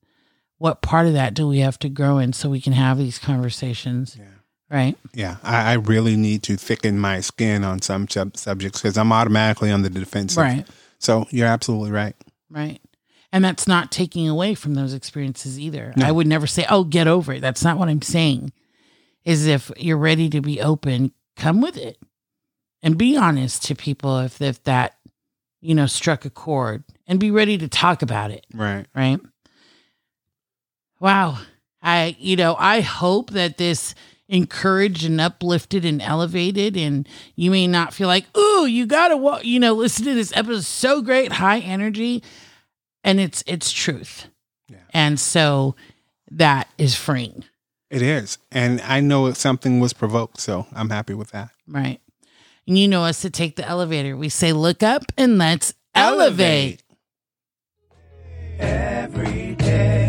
what 0.58 0.82
part 0.82 1.06
of 1.06 1.14
that 1.14 1.34
do 1.34 1.48
we 1.48 1.58
have 1.60 1.78
to 1.80 1.88
grow 1.88 2.18
in 2.18 2.34
so 2.34 2.50
we 2.50 2.60
can 2.60 2.74
have 2.74 2.98
these 2.98 3.18
conversations? 3.18 4.16
Yeah. 4.18 4.26
Right. 4.70 4.96
Yeah. 5.14 5.36
I, 5.42 5.72
I 5.72 5.74
really 5.74 6.16
need 6.16 6.42
to 6.44 6.56
thicken 6.56 6.98
my 6.98 7.20
skin 7.20 7.64
on 7.64 7.82
some 7.82 8.08
sub- 8.08 8.36
subjects 8.36 8.80
because 8.80 8.96
I'm 8.96 9.12
automatically 9.12 9.70
on 9.70 9.82
the 9.82 9.90
defensive. 9.90 10.38
Right. 10.42 10.66
So 11.02 11.26
you're 11.30 11.48
absolutely 11.48 11.90
right. 11.90 12.14
Right. 12.48 12.80
And 13.32 13.44
that's 13.44 13.66
not 13.66 13.90
taking 13.90 14.28
away 14.28 14.54
from 14.54 14.74
those 14.74 14.94
experiences 14.94 15.58
either. 15.58 15.92
No. 15.96 16.06
I 16.06 16.12
would 16.12 16.26
never 16.26 16.46
say, 16.46 16.64
oh, 16.68 16.84
get 16.84 17.08
over 17.08 17.32
it. 17.32 17.40
That's 17.40 17.64
not 17.64 17.76
what 17.78 17.88
I'm 17.88 18.02
saying. 18.02 18.52
Is 19.24 19.46
if 19.46 19.70
you're 19.76 19.98
ready 19.98 20.28
to 20.30 20.40
be 20.40 20.60
open, 20.60 21.12
come 21.36 21.60
with 21.60 21.76
it 21.76 21.98
and 22.82 22.98
be 22.98 23.16
honest 23.16 23.64
to 23.64 23.74
people 23.74 24.18
if, 24.18 24.40
if 24.40 24.62
that, 24.64 24.96
you 25.60 25.74
know, 25.74 25.86
struck 25.86 26.24
a 26.24 26.30
chord 26.30 26.84
and 27.06 27.18
be 27.18 27.30
ready 27.30 27.58
to 27.58 27.68
talk 27.68 28.02
about 28.02 28.30
it. 28.30 28.46
Right. 28.54 28.86
Right. 28.94 29.20
Wow. 31.00 31.38
I, 31.82 32.16
you 32.18 32.36
know, 32.36 32.54
I 32.56 32.80
hope 32.80 33.30
that 33.30 33.58
this 33.58 33.94
encouraged 34.32 35.04
and 35.04 35.20
uplifted 35.20 35.84
and 35.84 36.02
elevated. 36.02 36.76
And 36.76 37.08
you 37.36 37.50
may 37.50 37.66
not 37.68 37.94
feel 37.94 38.08
like, 38.08 38.24
ooh, 38.36 38.66
you 38.66 38.86
gotta, 38.86 39.16
wa-, 39.16 39.40
you 39.42 39.60
know, 39.60 39.74
listen 39.74 40.06
to 40.06 40.14
this 40.14 40.34
episode. 40.34 40.64
So 40.64 41.02
great, 41.02 41.32
high 41.32 41.60
energy, 41.60 42.24
and 43.04 43.20
it's 43.20 43.44
it's 43.46 43.70
truth. 43.70 44.26
Yeah. 44.68 44.78
And 44.92 45.20
so 45.20 45.76
that 46.30 46.68
is 46.78 46.96
freeing. 46.96 47.44
It 47.90 48.00
is, 48.00 48.38
and 48.50 48.80
I 48.80 49.00
know 49.00 49.30
something 49.34 49.78
was 49.78 49.92
provoked, 49.92 50.40
so 50.40 50.66
I'm 50.72 50.88
happy 50.88 51.12
with 51.12 51.30
that. 51.32 51.50
Right. 51.68 52.00
And 52.66 52.78
you 52.78 52.88
know 52.88 53.04
us 53.04 53.20
to 53.20 53.28
take 53.28 53.56
the 53.56 53.68
elevator. 53.68 54.16
We 54.16 54.30
say, 54.30 54.54
look 54.54 54.82
up 54.82 55.02
and 55.18 55.36
let's 55.36 55.74
elevate. 55.94 56.82
elevate. 58.60 58.60
Every 58.60 59.54
day. 59.56 60.01